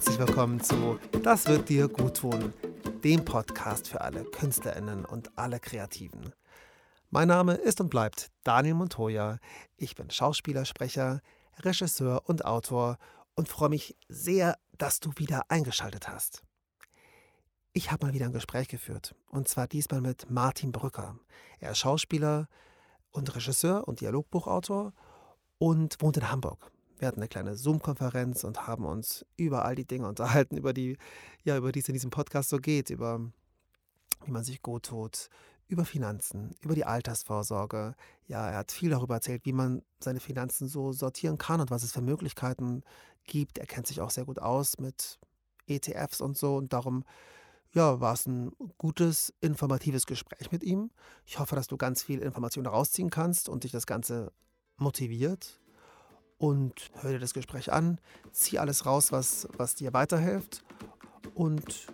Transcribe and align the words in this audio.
herzlich 0.00 0.18
willkommen 0.18 0.58
zu 0.62 0.98
Das 1.22 1.46
wird 1.46 1.68
dir 1.68 1.86
gut 1.86 2.16
tun, 2.16 2.54
dem 3.04 3.22
Podcast 3.22 3.86
für 3.86 4.00
alle 4.00 4.24
KünstlerInnen 4.24 5.04
und 5.04 5.36
alle 5.36 5.60
Kreativen. 5.60 6.32
Mein 7.10 7.28
Name 7.28 7.52
ist 7.52 7.82
und 7.82 7.90
bleibt 7.90 8.30
Daniel 8.42 8.76
Montoya. 8.76 9.36
Ich 9.76 9.96
bin 9.96 10.08
Schauspieler, 10.08 10.64
Sprecher, 10.64 11.20
Regisseur 11.58 12.22
und 12.24 12.46
Autor 12.46 12.96
und 13.34 13.50
freue 13.50 13.68
mich 13.68 13.94
sehr, 14.08 14.56
dass 14.78 15.00
du 15.00 15.10
wieder 15.16 15.42
eingeschaltet 15.50 16.08
hast. 16.08 16.44
Ich 17.74 17.92
habe 17.92 18.06
mal 18.06 18.14
wieder 18.14 18.24
ein 18.24 18.32
Gespräch 18.32 18.68
geführt 18.68 19.14
und 19.28 19.48
zwar 19.48 19.68
diesmal 19.68 20.00
mit 20.00 20.30
Martin 20.30 20.72
Brücker. 20.72 21.18
Er 21.58 21.72
ist 21.72 21.78
Schauspieler 21.78 22.48
und 23.10 23.36
Regisseur 23.36 23.86
und 23.86 24.00
Dialogbuchautor 24.00 24.94
und 25.58 26.00
wohnt 26.00 26.16
in 26.16 26.30
Hamburg. 26.30 26.72
Wir 27.00 27.08
hatten 27.08 27.20
eine 27.20 27.28
kleine 27.28 27.56
Zoom-Konferenz 27.56 28.44
und 28.44 28.66
haben 28.66 28.84
uns 28.84 29.24
über 29.38 29.64
all 29.64 29.74
die 29.74 29.86
Dinge 29.86 30.06
unterhalten, 30.06 30.58
über 30.58 30.74
die, 30.74 30.98
ja, 31.44 31.56
über 31.56 31.72
die 31.72 31.80
es 31.80 31.88
in 31.88 31.94
diesem 31.94 32.10
Podcast 32.10 32.50
so 32.50 32.58
geht, 32.58 32.90
über 32.90 33.20
wie 34.26 34.30
man 34.30 34.44
sich 34.44 34.60
gut 34.60 34.82
tut, 34.84 35.30
über 35.66 35.86
Finanzen, 35.86 36.54
über 36.60 36.74
die 36.74 36.84
Altersvorsorge. 36.84 37.94
Ja, 38.26 38.50
er 38.50 38.58
hat 38.58 38.70
viel 38.70 38.90
darüber 38.90 39.14
erzählt, 39.14 39.46
wie 39.46 39.54
man 39.54 39.80
seine 39.98 40.20
Finanzen 40.20 40.68
so 40.68 40.92
sortieren 40.92 41.38
kann 41.38 41.62
und 41.62 41.70
was 41.70 41.84
es 41.84 41.92
für 41.92 42.02
Möglichkeiten 42.02 42.82
gibt. 43.24 43.56
Er 43.56 43.66
kennt 43.66 43.86
sich 43.86 44.02
auch 44.02 44.10
sehr 44.10 44.26
gut 44.26 44.38
aus 44.38 44.78
mit 44.78 45.18
ETFs 45.66 46.20
und 46.20 46.36
so 46.36 46.56
und 46.56 46.74
darum 46.74 47.04
ja, 47.72 47.98
war 48.00 48.12
es 48.12 48.26
ein 48.26 48.52
gutes, 48.76 49.32
informatives 49.40 50.04
Gespräch 50.04 50.52
mit 50.52 50.64
ihm. 50.64 50.90
Ich 51.24 51.38
hoffe, 51.38 51.56
dass 51.56 51.66
du 51.66 51.78
ganz 51.78 52.02
viel 52.02 52.18
Information 52.18 52.66
rausziehen 52.66 53.08
kannst 53.08 53.48
und 53.48 53.64
dich 53.64 53.72
das 53.72 53.86
Ganze 53.86 54.32
motiviert 54.76 55.59
und 56.40 56.90
hör 57.02 57.12
dir 57.12 57.18
das 57.18 57.34
Gespräch 57.34 57.70
an, 57.70 58.00
zieh 58.32 58.58
alles 58.58 58.86
raus, 58.86 59.12
was, 59.12 59.46
was 59.58 59.74
dir 59.74 59.92
weiterhilft 59.92 60.64
und 61.34 61.86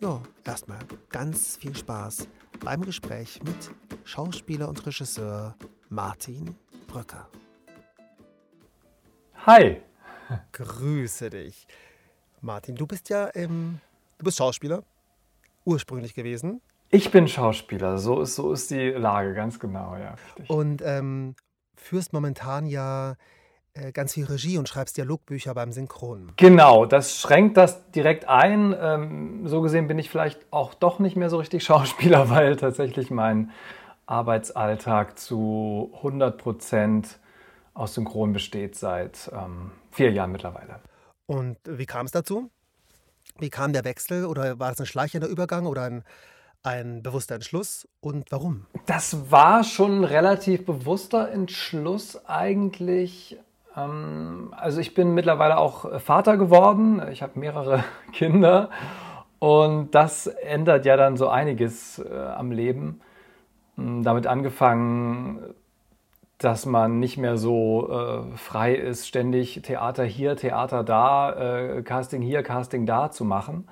ja, 0.00 0.20
erstmal 0.44 0.78
ganz 1.10 1.58
viel 1.58 1.76
Spaß 1.76 2.26
beim 2.64 2.80
Gespräch 2.82 3.40
mit 3.44 3.70
Schauspieler 4.04 4.68
und 4.68 4.84
Regisseur 4.86 5.54
Martin 5.90 6.56
Bröcker. 6.88 7.28
Hi. 9.46 9.82
Grüße 10.52 11.28
dich. 11.28 11.66
Martin, 12.40 12.74
du 12.74 12.86
bist 12.86 13.10
ja 13.10 13.30
ähm, 13.34 13.78
du 14.16 14.24
bist 14.24 14.38
Schauspieler 14.38 14.82
ursprünglich 15.66 16.14
gewesen. 16.14 16.62
Ich 16.88 17.10
bin 17.10 17.28
Schauspieler, 17.28 17.98
so 17.98 18.22
ist, 18.22 18.36
so 18.36 18.52
ist 18.52 18.70
die 18.70 18.90
Lage, 18.90 19.34
ganz 19.34 19.60
genau, 19.60 19.96
ja. 19.96 20.14
Richtig. 20.38 20.50
Und 20.50 20.82
ähm, 20.82 21.36
führst 21.76 22.12
momentan 22.12 22.66
ja 22.66 23.16
ganz 23.92 24.14
viel 24.14 24.26
Regie 24.26 24.58
und 24.58 24.68
schreibst 24.68 24.96
Dialogbücher 24.96 25.54
beim 25.54 25.72
Synchron. 25.72 26.32
Genau, 26.36 26.84
das 26.84 27.20
schränkt 27.20 27.56
das 27.56 27.90
direkt 27.90 28.28
ein. 28.28 28.76
Ähm, 28.78 29.46
so 29.46 29.62
gesehen 29.62 29.88
bin 29.88 29.98
ich 29.98 30.10
vielleicht 30.10 30.40
auch 30.50 30.74
doch 30.74 30.98
nicht 30.98 31.16
mehr 31.16 31.30
so 31.30 31.38
richtig 31.38 31.64
Schauspieler, 31.64 32.30
weil 32.30 32.56
tatsächlich 32.56 33.10
mein 33.10 33.50
Arbeitsalltag 34.06 35.18
zu 35.18 35.90
100 35.96 36.36
Prozent 36.36 37.18
aus 37.74 37.94
Synchron 37.94 38.32
besteht 38.32 38.76
seit 38.76 39.30
ähm, 39.32 39.70
vier 39.90 40.12
Jahren 40.12 40.32
mittlerweile. 40.32 40.80
Und 41.26 41.56
wie 41.64 41.86
kam 41.86 42.06
es 42.06 42.12
dazu? 42.12 42.50
Wie 43.38 43.50
kam 43.50 43.72
der 43.72 43.84
Wechsel 43.84 44.26
oder 44.26 44.58
war 44.58 44.70
das 44.70 44.80
ein 44.80 44.86
schleichender 44.86 45.28
Übergang 45.28 45.66
oder 45.66 45.84
ein, 45.84 46.04
ein 46.62 47.02
bewusster 47.02 47.36
Entschluss 47.36 47.88
und 48.00 48.30
warum? 48.30 48.66
Das 48.84 49.30
war 49.30 49.64
schon 49.64 50.00
ein 50.00 50.04
relativ 50.04 50.66
bewusster 50.66 51.30
Entschluss 51.30 52.26
eigentlich. 52.26 53.38
Ähm, 53.76 54.52
also 54.56 54.80
ich 54.80 54.94
bin 54.94 55.14
mittlerweile 55.14 55.58
auch 55.58 56.00
Vater 56.00 56.36
geworden. 56.36 57.02
Ich 57.12 57.22
habe 57.22 57.38
mehrere 57.38 57.84
Kinder 58.12 58.70
und 59.38 59.94
das 59.94 60.26
ändert 60.26 60.86
ja 60.86 60.96
dann 60.96 61.16
so 61.16 61.28
einiges 61.28 61.98
äh, 61.98 62.16
am 62.16 62.52
Leben. 62.52 63.00
Hm, 63.76 64.02
damit 64.02 64.26
angefangen, 64.26 65.54
dass 66.38 66.66
man 66.66 66.98
nicht 66.98 67.18
mehr 67.18 67.36
so 67.36 67.88
äh, 67.90 68.36
frei 68.36 68.74
ist, 68.74 69.06
ständig 69.06 69.62
Theater 69.62 70.04
hier, 70.04 70.36
Theater 70.36 70.84
da, 70.84 71.32
äh, 71.32 71.82
Casting 71.82 72.22
hier, 72.22 72.42
Casting 72.42 72.86
da 72.86 73.10
zu 73.10 73.24
machen. 73.24 73.68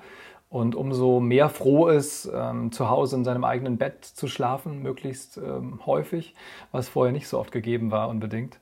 Und 0.49 0.75
umso 0.75 1.21
mehr 1.21 1.47
froh 1.47 1.87
ist, 1.87 2.29
ähm, 2.33 2.71
zu 2.73 2.89
Hause 2.89 3.15
in 3.17 3.23
seinem 3.23 3.45
eigenen 3.45 3.77
Bett 3.77 4.03
zu 4.03 4.27
schlafen, 4.27 4.81
möglichst 4.81 5.37
ähm, 5.37 5.79
häufig, 5.85 6.35
was 6.73 6.89
vorher 6.89 7.13
nicht 7.13 7.27
so 7.29 7.39
oft 7.39 7.53
gegeben 7.53 7.91
war 7.91 8.09
unbedingt. 8.09 8.59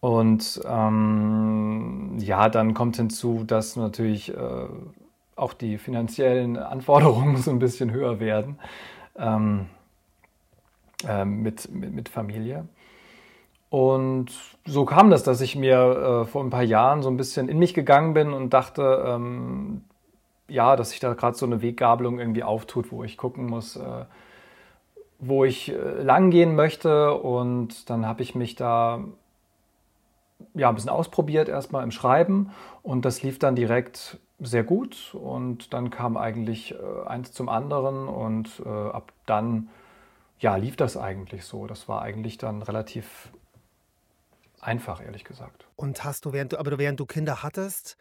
Und 0.00 0.60
ähm, 0.64 2.16
ja, 2.18 2.48
dann 2.48 2.74
kommt 2.74 2.96
hinzu, 2.96 3.42
dass 3.44 3.76
natürlich 3.76 4.32
äh, 4.32 4.66
auch 5.34 5.52
die 5.52 5.78
finanziellen 5.78 6.56
Anforderungen 6.56 7.36
so 7.36 7.50
ein 7.50 7.58
bisschen 7.58 7.90
höher 7.90 8.20
werden 8.20 8.58
ähm, 9.16 9.66
äh, 11.06 11.24
mit, 11.24 11.72
mit, 11.72 11.92
mit, 11.92 12.08
Familie. 12.08 12.68
Und 13.70 14.30
so 14.64 14.84
kam 14.84 15.10
das, 15.10 15.24
dass 15.24 15.40
ich 15.40 15.56
mir 15.56 16.22
äh, 16.22 16.26
vor 16.26 16.42
ein 16.42 16.50
paar 16.50 16.62
Jahren 16.62 17.02
so 17.02 17.10
ein 17.10 17.16
bisschen 17.16 17.48
in 17.48 17.58
mich 17.58 17.74
gegangen 17.74 18.14
bin 18.14 18.32
und 18.32 18.54
dachte, 18.54 19.04
ähm, 19.06 19.82
ja, 20.48 20.76
dass 20.76 20.90
sich 20.90 21.00
da 21.00 21.12
gerade 21.12 21.36
so 21.36 21.44
eine 21.44 21.60
Weggabelung 21.60 22.18
irgendwie 22.18 22.44
auftut, 22.44 22.90
wo 22.90 23.04
ich 23.04 23.18
gucken 23.18 23.46
muss, 23.46 23.76
äh, 23.76 24.04
wo 25.18 25.44
ich 25.44 25.72
äh, 25.72 26.02
lang 26.02 26.30
gehen 26.30 26.54
möchte. 26.54 27.12
Und 27.14 27.90
dann 27.90 28.06
habe 28.06 28.22
ich 28.22 28.34
mich 28.34 28.54
da 28.54 29.00
ja, 30.54 30.68
ein 30.68 30.74
bisschen 30.74 30.90
ausprobiert 30.90 31.48
erstmal 31.48 31.84
im 31.84 31.90
Schreiben 31.90 32.50
und 32.82 33.04
das 33.04 33.22
lief 33.22 33.38
dann 33.38 33.56
direkt 33.56 34.18
sehr 34.40 34.64
gut 34.64 35.14
und 35.14 35.72
dann 35.72 35.90
kam 35.90 36.16
eigentlich 36.16 36.74
äh, 36.74 37.06
eins 37.06 37.32
zum 37.32 37.48
anderen 37.48 38.08
und 38.08 38.62
äh, 38.64 38.68
ab 38.68 39.12
dann 39.26 39.68
ja, 40.40 40.56
lief 40.56 40.76
das 40.76 40.96
eigentlich 40.96 41.44
so. 41.44 41.66
Das 41.66 41.88
war 41.88 42.02
eigentlich 42.02 42.38
dann 42.38 42.62
relativ 42.62 43.30
einfach, 44.60 45.04
ehrlich 45.04 45.24
gesagt. 45.24 45.66
Und 45.76 46.04
hast 46.04 46.24
du, 46.24 46.32
während 46.32 46.52
du, 46.52 46.58
aber 46.58 46.78
während 46.78 47.00
du 47.00 47.06
Kinder 47.06 47.42
hattest, 47.42 47.96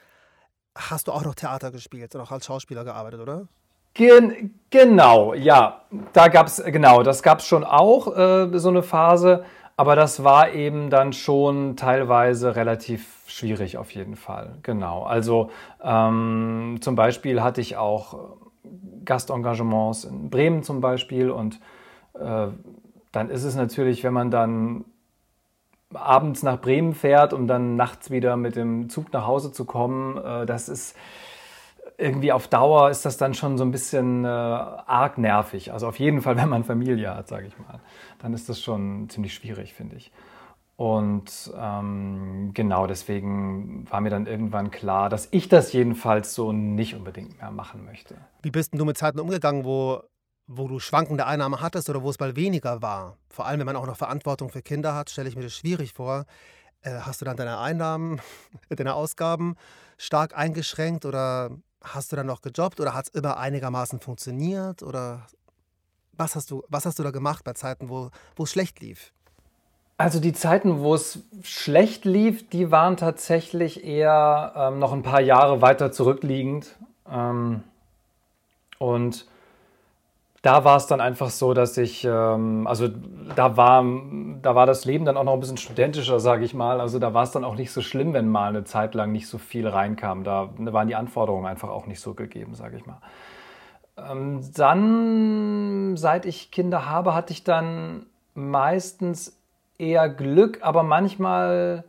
hast 0.76 1.08
du 1.08 1.12
auch 1.12 1.24
noch 1.24 1.36
Theater 1.36 1.72
gespielt 1.72 2.14
und 2.16 2.22
auch 2.22 2.32
als 2.32 2.46
Schauspieler 2.46 2.84
gearbeitet, 2.84 3.20
oder? 3.20 3.48
Gen 3.94 4.60
genau, 4.70 5.34
ja. 5.34 5.82
Da 6.14 6.28
gab 6.28 6.48
es, 6.48 6.64
genau, 6.64 7.02
das 7.02 7.24
gab 7.24 7.40
es 7.40 7.48
schon 7.48 7.64
auch, 7.64 8.16
äh, 8.16 8.60
so 8.60 8.70
eine 8.70 8.84
Phase. 8.84 9.44
Aber 9.78 9.96
das 9.96 10.24
war 10.24 10.54
eben 10.54 10.90
dann 10.90 11.14
schon 11.14 11.76
teilweise 11.76 12.56
relativ 12.56 13.24
schwierig 13.28 13.78
auf 13.78 13.92
jeden 13.92 14.16
Fall. 14.16 14.58
Genau. 14.64 15.04
Also 15.04 15.52
ähm, 15.84 16.78
zum 16.82 16.96
Beispiel 16.96 17.44
hatte 17.44 17.62
ich 17.62 17.78
auch 17.78 18.38
Gastengagements 19.06 20.04
in 20.04 20.32
Bremen 20.32 20.64
zum 20.64 20.82
Beispiel 20.82 21.30
und 21.30 21.60
äh, 22.16 22.48
dann 23.12 23.30
ist 23.30 23.44
es 23.44 23.56
natürlich, 23.56 24.04
wenn 24.04 24.14
man 24.14 24.32
dann 24.32 24.86
abends 25.94 26.42
nach 26.42 26.60
Bremen 26.60 26.94
fährt, 26.94 27.32
um 27.32 27.46
dann 27.46 27.76
nachts 27.76 28.10
wieder 28.10 28.36
mit 28.36 28.56
dem 28.56 28.90
Zug 28.90 29.14
nach 29.14 29.28
Hause 29.28 29.52
zu 29.52 29.66
kommen, 29.66 30.18
äh, 30.18 30.48
das 30.48 30.70
ist 30.70 30.96
irgendwie 31.98 32.32
auf 32.32 32.48
Dauer 32.48 32.90
ist 32.90 33.06
das 33.06 33.18
dann 33.18 33.34
schon 33.34 33.58
so 33.58 33.64
ein 33.64 33.72
bisschen 33.72 34.24
äh, 34.24 34.28
arg 34.28 35.18
nervig. 35.18 35.74
Also 35.74 35.88
auf 35.88 36.00
jeden 36.00 36.22
Fall, 36.22 36.38
wenn 36.38 36.50
man 36.50 36.64
Familie 36.64 37.14
hat, 37.16 37.28
sage 37.28 37.48
ich 37.48 37.58
mal, 37.60 37.80
dann 38.20 38.34
ist 38.34 38.50
das 38.50 38.62
schon 38.62 39.10
ziemlich 39.10 39.34
schwierig, 39.34 39.74
finde 39.74 39.96
ich. 39.96 40.12
Und 40.76 41.52
ähm, 41.58 42.52
genau 42.54 42.86
deswegen 42.86 43.90
war 43.90 44.00
mir 44.00 44.12
dann 44.12 44.28
irgendwann 44.28 44.70
klar, 44.70 45.10
dass 45.10 45.28
ich 45.32 45.50
das 45.50 45.74
jedenfalls 45.74 46.36
so 46.36 46.52
nicht 46.52 46.94
unbedingt 46.94 47.40
mehr 47.40 47.50
machen 47.50 47.84
möchte. 47.84 48.16
Wie 48.44 48.52
bist 48.52 48.74
denn 48.74 48.78
du 48.78 48.86
mit 48.86 48.96
Zeiten 48.96 49.20
umgegangen, 49.20 49.66
wo, 49.66 50.04
wo 50.46 50.68
du 50.68 50.78
schwankende 50.80 51.26
Einnahmen 51.26 51.62
hattest 51.62 51.90
oder 51.90 52.04
wo 52.04 52.12
es 52.12 52.20
mal 52.20 52.36
weniger 52.36 52.84
war? 52.84 53.18
Vor 53.28 53.48
allem, 53.48 53.58
wenn 53.60 53.66
man 53.66 53.76
auch 53.76 53.88
noch 53.88 53.98
Verantwortung 53.98 54.50
für 54.50 54.62
Kinder 54.62 54.94
hat, 54.94 55.10
stelle 55.10 55.28
ich 55.28 55.36
mir 55.36 55.42
das 55.42 55.56
schwierig 55.56 55.94
vor. 55.94 56.26
Äh, 56.82 57.00
hast 57.00 57.22
du 57.22 57.26
dann 57.26 57.38
deine 57.38 57.58
Einnahmen, 57.58 58.22
deine 58.70 58.94
Ausgaben 58.94 59.56
stark 59.98 60.38
eingeschränkt 60.38 61.06
oder 61.06 61.50
Hast 61.82 62.12
du 62.12 62.16
dann 62.16 62.26
noch 62.26 62.42
gejobbt 62.42 62.80
oder 62.80 62.94
hat 62.94 63.06
es 63.08 63.14
immer 63.14 63.38
einigermaßen 63.38 64.00
funktioniert? 64.00 64.84
Oder 64.84 65.28
was 66.14 66.36
hast 66.36 66.52
du, 66.52 66.64
was 66.70 66.86
hast 66.86 67.00
du 67.00 67.04
da 67.04 67.12
gemacht 67.12 67.44
bei 67.44 67.54
Zeiten, 67.54 67.90
wo, 67.90 68.10
es 68.40 68.52
schlecht 68.52 68.80
lief? 68.80 69.12
Also 69.98 70.20
die 70.20 70.34
Zeiten, 70.34 70.80
wo 70.80 70.94
es 70.94 71.20
schlecht 71.44 72.06
lief, 72.06 72.48
die 72.50 72.70
waren 72.72 72.98
tatsächlich 72.98 73.84
eher 73.84 74.54
ähm, 74.56 74.80
noch 74.80 74.94
ein 74.94 75.02
paar 75.02 75.22
Jahre 75.22 75.62
weiter 75.62 75.92
zurückliegend. 75.92 76.76
Ähm, 77.10 77.64
und 78.78 79.26
da 80.42 80.64
war 80.64 80.78
es 80.78 80.88
dann 80.88 81.02
einfach 81.02 81.30
so, 81.30 81.54
dass 81.54 81.78
ich, 81.78 82.06
ähm, 82.06 82.68
also 82.68 82.88
da 83.36 83.58
war, 83.58 83.84
da 84.42 84.56
war 84.56 84.66
das 84.66 84.86
Leben 84.86 85.06
dann 85.06 85.18
auch 85.18 85.24
noch 85.24 85.34
ein 85.34 85.40
bisschen 85.40 85.58
studentischer, 85.58 86.20
sage 86.20 86.46
ich 86.46 86.54
mal. 86.54 86.80
Also 86.80 87.00
da 87.00 87.14
war 87.14 87.24
es 87.24 87.32
dann 87.32 87.44
auch 87.44 87.56
nicht 87.56 87.72
so 87.72 87.82
schlimm, 87.82 88.14
wenn 88.14 88.30
mal 88.30 88.50
eine 88.50 88.64
Zeit 88.64 88.94
lang 88.94 89.12
nicht 89.12 89.28
so 89.28 89.38
viel 89.38 89.68
reinkam. 89.68 90.24
Da 90.24 90.50
waren 90.58 90.88
die 90.88 90.96
Anforderungen 90.96 91.48
einfach 91.48 91.70
auch 91.70 91.88
nicht 91.88 92.00
so 92.00 92.14
gegeben, 92.14 92.54
sage 92.54 92.78
ich 92.78 92.86
mal. 92.86 93.00
Ähm, 93.98 94.42
dann, 94.56 95.98
seit 95.98 96.26
ich 96.26 96.52
Kinder 96.52 96.88
habe, 96.88 97.16
hatte 97.16 97.34
ich 97.34 97.44
dann 97.44 98.06
meistens 98.36 99.40
eher 99.80 100.08
Glück, 100.08 100.60
aber 100.62 100.84
manchmal 100.84 101.84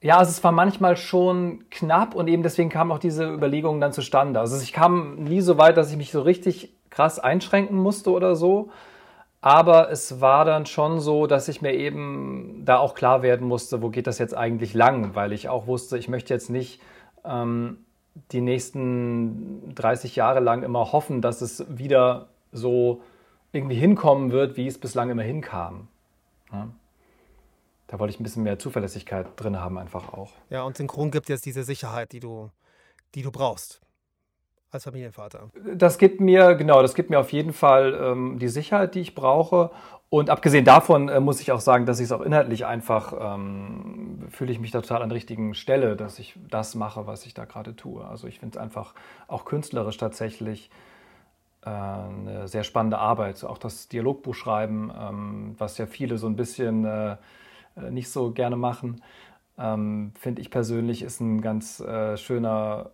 ja, 0.00 0.18
also 0.18 0.30
es 0.30 0.42
war 0.42 0.50
manchmal 0.50 0.96
schon 0.96 1.64
knapp 1.70 2.16
und 2.16 2.26
eben 2.26 2.42
deswegen 2.42 2.70
kamen 2.70 2.90
auch 2.90 2.98
diese 2.98 3.24
Überlegungen 3.24 3.80
dann 3.80 3.92
zustande. 3.92 4.40
Also 4.40 4.60
ich 4.60 4.72
kam 4.72 5.22
nie 5.22 5.40
so 5.40 5.58
weit, 5.58 5.76
dass 5.76 5.92
ich 5.92 5.96
mich 5.96 6.10
so 6.10 6.22
richtig 6.22 6.74
krass 6.92 7.18
einschränken 7.18 7.76
musste 7.76 8.10
oder 8.10 8.36
so. 8.36 8.70
Aber 9.40 9.90
es 9.90 10.20
war 10.20 10.44
dann 10.44 10.66
schon 10.66 11.00
so, 11.00 11.26
dass 11.26 11.48
ich 11.48 11.62
mir 11.62 11.72
eben 11.74 12.62
da 12.64 12.78
auch 12.78 12.94
klar 12.94 13.22
werden 13.22 13.48
musste, 13.48 13.82
wo 13.82 13.90
geht 13.90 14.06
das 14.06 14.20
jetzt 14.20 14.36
eigentlich 14.36 14.72
lang, 14.72 15.16
weil 15.16 15.32
ich 15.32 15.48
auch 15.48 15.66
wusste, 15.66 15.98
ich 15.98 16.08
möchte 16.08 16.32
jetzt 16.32 16.48
nicht 16.48 16.80
ähm, 17.24 17.78
die 18.30 18.40
nächsten 18.40 19.74
30 19.74 20.14
Jahre 20.14 20.38
lang 20.38 20.62
immer 20.62 20.92
hoffen, 20.92 21.22
dass 21.22 21.40
es 21.40 21.64
wieder 21.68 22.28
so 22.52 23.02
irgendwie 23.50 23.74
hinkommen 23.74 24.30
wird, 24.30 24.56
wie 24.56 24.68
es 24.68 24.78
bislang 24.78 25.10
immer 25.10 25.22
hinkam. 25.22 25.88
Ja. 26.52 26.68
Da 27.88 27.98
wollte 27.98 28.14
ich 28.14 28.20
ein 28.20 28.22
bisschen 28.22 28.44
mehr 28.44 28.58
Zuverlässigkeit 28.58 29.26
drin 29.36 29.58
haben, 29.58 29.76
einfach 29.76 30.12
auch. 30.12 30.30
Ja, 30.50 30.62
und 30.62 30.76
synchron 30.76 31.10
gibt 31.10 31.28
jetzt 31.28 31.46
diese 31.46 31.64
Sicherheit, 31.64 32.12
die 32.12 32.20
du, 32.20 32.50
die 33.14 33.22
du 33.22 33.32
brauchst 33.32 33.81
als 34.72 34.84
Familienvater? 34.84 35.50
Das 35.74 35.98
gibt 35.98 36.20
mir, 36.20 36.54
genau, 36.54 36.82
das 36.82 36.94
gibt 36.94 37.10
mir 37.10 37.20
auf 37.20 37.32
jeden 37.32 37.52
Fall 37.52 37.98
ähm, 38.00 38.38
die 38.38 38.48
Sicherheit, 38.48 38.94
die 38.94 39.00
ich 39.00 39.14
brauche. 39.14 39.70
Und 40.08 40.28
abgesehen 40.28 40.64
davon 40.64 41.08
äh, 41.08 41.20
muss 41.20 41.40
ich 41.40 41.52
auch 41.52 41.60
sagen, 41.60 41.86
dass 41.86 42.00
ich 42.00 42.04
es 42.04 42.12
auch 42.12 42.20
inhaltlich 42.20 42.66
einfach 42.66 43.34
ähm, 43.34 44.26
fühle 44.28 44.52
ich 44.52 44.60
mich 44.60 44.70
da 44.70 44.80
total 44.80 45.02
an 45.02 45.08
der 45.08 45.16
richtigen 45.16 45.54
Stelle, 45.54 45.96
dass 45.96 46.18
ich 46.18 46.38
das 46.50 46.74
mache, 46.74 47.06
was 47.06 47.26
ich 47.26 47.34
da 47.34 47.44
gerade 47.44 47.76
tue. 47.76 48.04
Also 48.04 48.26
ich 48.26 48.40
finde 48.40 48.58
es 48.58 48.62
einfach 48.62 48.94
auch 49.28 49.44
künstlerisch 49.44 49.96
tatsächlich 49.98 50.70
äh, 51.64 51.70
eine 51.70 52.48
sehr 52.48 52.64
spannende 52.64 52.98
Arbeit. 52.98 53.44
Auch 53.44 53.58
das 53.58 53.88
Dialogbuch 53.88 54.34
schreiben, 54.34 54.90
ähm, 54.98 55.54
was 55.58 55.78
ja 55.78 55.86
viele 55.86 56.18
so 56.18 56.26
ein 56.26 56.36
bisschen 56.36 56.84
äh, 56.84 57.16
äh 57.76 57.90
nicht 57.90 58.10
so 58.10 58.32
gerne 58.32 58.56
machen, 58.56 59.02
ähm, 59.58 60.12
finde 60.18 60.40
ich 60.40 60.50
persönlich 60.50 61.02
ist 61.02 61.20
ein 61.20 61.40
ganz 61.40 61.80
äh, 61.80 62.16
schöner 62.16 62.90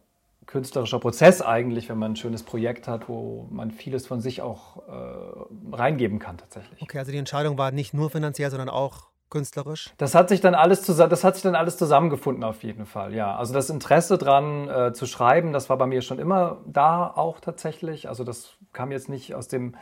künstlerischer 0.48 0.98
Prozess 0.98 1.42
eigentlich, 1.42 1.88
wenn 1.88 1.98
man 1.98 2.12
ein 2.12 2.16
schönes 2.16 2.42
Projekt 2.42 2.88
hat, 2.88 3.08
wo 3.08 3.46
man 3.50 3.70
vieles 3.70 4.06
von 4.06 4.20
sich 4.20 4.40
auch 4.42 4.78
äh, 4.88 5.76
reingeben 5.76 6.18
kann 6.18 6.38
tatsächlich. 6.38 6.82
Okay, 6.82 6.98
also 6.98 7.12
die 7.12 7.18
Entscheidung 7.18 7.58
war 7.58 7.70
nicht 7.70 7.92
nur 7.92 8.10
finanziell, 8.10 8.50
sondern 8.50 8.70
auch 8.70 9.10
künstlerisch? 9.28 9.92
Das 9.98 10.14
hat 10.14 10.30
sich 10.30 10.40
dann 10.40 10.54
alles, 10.54 10.82
das 10.82 11.22
hat 11.22 11.34
sich 11.34 11.42
dann 11.42 11.54
alles 11.54 11.76
zusammengefunden 11.76 12.44
auf 12.44 12.62
jeden 12.62 12.86
Fall, 12.86 13.14
ja. 13.14 13.36
Also 13.36 13.52
das 13.52 13.68
Interesse 13.68 14.16
dran 14.16 14.70
äh, 14.70 14.92
zu 14.94 15.04
schreiben, 15.04 15.52
das 15.52 15.68
war 15.68 15.76
bei 15.76 15.86
mir 15.86 16.00
schon 16.00 16.18
immer 16.18 16.62
da 16.66 17.06
auch 17.06 17.40
tatsächlich. 17.40 18.08
Also 18.08 18.24
das 18.24 18.56
kam 18.72 18.90
jetzt 18.90 19.10
nicht 19.10 19.34
aus 19.34 19.48
dem, 19.48 19.76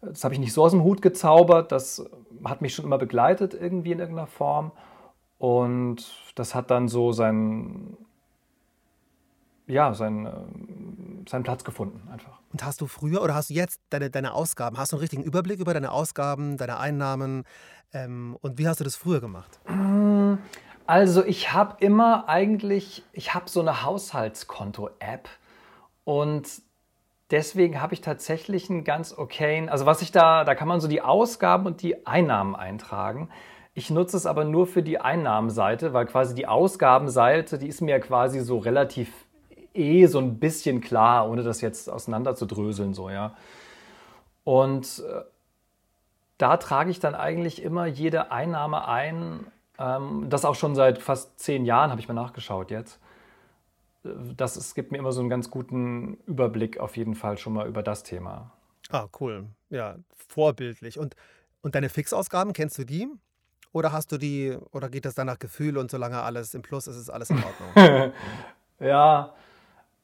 das 0.00 0.24
habe 0.24 0.34
ich 0.34 0.40
nicht 0.40 0.52
so 0.52 0.64
aus 0.64 0.72
dem 0.72 0.82
Hut 0.82 1.00
gezaubert, 1.00 1.70
das 1.70 2.04
hat 2.44 2.60
mich 2.60 2.74
schon 2.74 2.84
immer 2.84 2.98
begleitet 2.98 3.54
irgendwie 3.54 3.92
in 3.92 4.00
irgendeiner 4.00 4.26
Form. 4.26 4.72
Und 5.38 6.32
das 6.34 6.56
hat 6.56 6.72
dann 6.72 6.88
so 6.88 7.12
sein, 7.12 7.96
ja, 9.72 9.94
seinen, 9.94 10.26
äh, 10.26 10.30
seinen 11.28 11.42
Platz 11.42 11.64
gefunden 11.64 12.06
einfach. 12.12 12.38
Und 12.52 12.64
hast 12.64 12.80
du 12.80 12.86
früher 12.86 13.22
oder 13.22 13.34
hast 13.34 13.50
du 13.50 13.54
jetzt 13.54 13.80
deine, 13.90 14.10
deine 14.10 14.34
Ausgaben, 14.34 14.76
hast 14.76 14.92
du 14.92 14.96
einen 14.96 15.00
richtigen 15.00 15.22
Überblick 15.22 15.60
über 15.60 15.72
deine 15.72 15.90
Ausgaben, 15.90 16.56
deine 16.58 16.78
Einnahmen 16.78 17.44
ähm, 17.92 18.36
und 18.40 18.58
wie 18.58 18.68
hast 18.68 18.80
du 18.80 18.84
das 18.84 18.96
früher 18.96 19.20
gemacht? 19.20 19.58
Mm, 19.68 20.34
also 20.86 21.24
ich 21.24 21.52
habe 21.52 21.76
immer 21.80 22.28
eigentlich, 22.28 23.02
ich 23.12 23.34
habe 23.34 23.48
so 23.48 23.60
eine 23.60 23.82
Haushaltskonto-App 23.82 25.28
und 26.04 26.46
deswegen 27.30 27.80
habe 27.80 27.94
ich 27.94 28.02
tatsächlich 28.02 28.68
einen 28.68 28.84
ganz 28.84 29.16
okayen, 29.16 29.70
also 29.70 29.86
was 29.86 30.02
ich 30.02 30.12
da, 30.12 30.44
da 30.44 30.54
kann 30.54 30.68
man 30.68 30.80
so 30.80 30.88
die 30.88 31.00
Ausgaben 31.00 31.66
und 31.66 31.82
die 31.82 32.06
Einnahmen 32.06 32.54
eintragen. 32.54 33.30
Ich 33.74 33.88
nutze 33.88 34.18
es 34.18 34.26
aber 34.26 34.44
nur 34.44 34.66
für 34.66 34.82
die 34.82 35.00
Einnahmenseite, 35.00 35.94
weil 35.94 36.04
quasi 36.04 36.34
die 36.34 36.46
Ausgabenseite, 36.46 37.56
die 37.56 37.68
ist 37.68 37.80
mir 37.80 37.98
quasi 38.00 38.40
so 38.40 38.58
relativ 38.58 39.10
eh 39.74 40.06
so 40.06 40.18
ein 40.18 40.38
bisschen 40.38 40.80
klar, 40.80 41.28
ohne 41.28 41.42
das 41.42 41.60
jetzt 41.60 41.90
auseinander 41.90 42.34
zu 42.34 42.46
dröseln, 42.46 42.94
so, 42.94 43.10
ja. 43.10 43.36
Und 44.44 45.02
äh, 45.08 45.22
da 46.38 46.56
trage 46.56 46.90
ich 46.90 46.98
dann 46.98 47.14
eigentlich 47.14 47.62
immer 47.62 47.86
jede 47.86 48.32
Einnahme 48.32 48.88
ein. 48.88 49.46
Ähm, 49.78 50.26
das 50.28 50.44
auch 50.44 50.54
schon 50.54 50.74
seit 50.74 50.98
fast 50.98 51.38
zehn 51.38 51.64
Jahren, 51.64 51.90
habe 51.90 52.00
ich 52.00 52.08
mal 52.08 52.14
nachgeschaut 52.14 52.70
jetzt. 52.70 52.98
Äh, 54.04 54.08
das 54.36 54.56
es 54.56 54.74
gibt 54.74 54.92
mir 54.92 54.98
immer 54.98 55.12
so 55.12 55.20
einen 55.20 55.30
ganz 55.30 55.50
guten 55.50 56.18
Überblick 56.26 56.78
auf 56.78 56.96
jeden 56.96 57.14
Fall 57.14 57.38
schon 57.38 57.52
mal 57.52 57.68
über 57.68 57.82
das 57.82 58.02
Thema. 58.02 58.50
Ah, 58.90 59.06
cool. 59.20 59.46
Ja, 59.70 59.96
vorbildlich. 60.28 60.98
Und, 60.98 61.14
und 61.62 61.74
deine 61.74 61.88
Fixausgaben, 61.88 62.52
kennst 62.52 62.76
du 62.78 62.84
die? 62.84 63.08
Oder 63.72 63.92
hast 63.92 64.12
du 64.12 64.18
die, 64.18 64.56
oder 64.72 64.90
geht 64.90 65.04
das 65.04 65.14
dann 65.14 65.28
nach 65.28 65.38
Gefühl 65.38 65.78
und 65.78 65.90
solange 65.90 66.20
alles 66.22 66.54
im 66.54 66.62
Plus 66.62 66.86
ist, 66.86 66.96
ist 66.96 67.08
alles 67.08 67.30
in 67.30 67.42
Ordnung? 67.42 68.12
ja, 68.80 69.32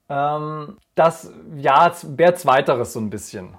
ähm, 0.09 0.77
das, 0.95 1.33
ja, 1.57 1.93
wäre 2.03 2.35
zweiteres 2.35 2.93
so 2.93 3.01
ein 3.01 3.11
bisschen. 3.11 3.57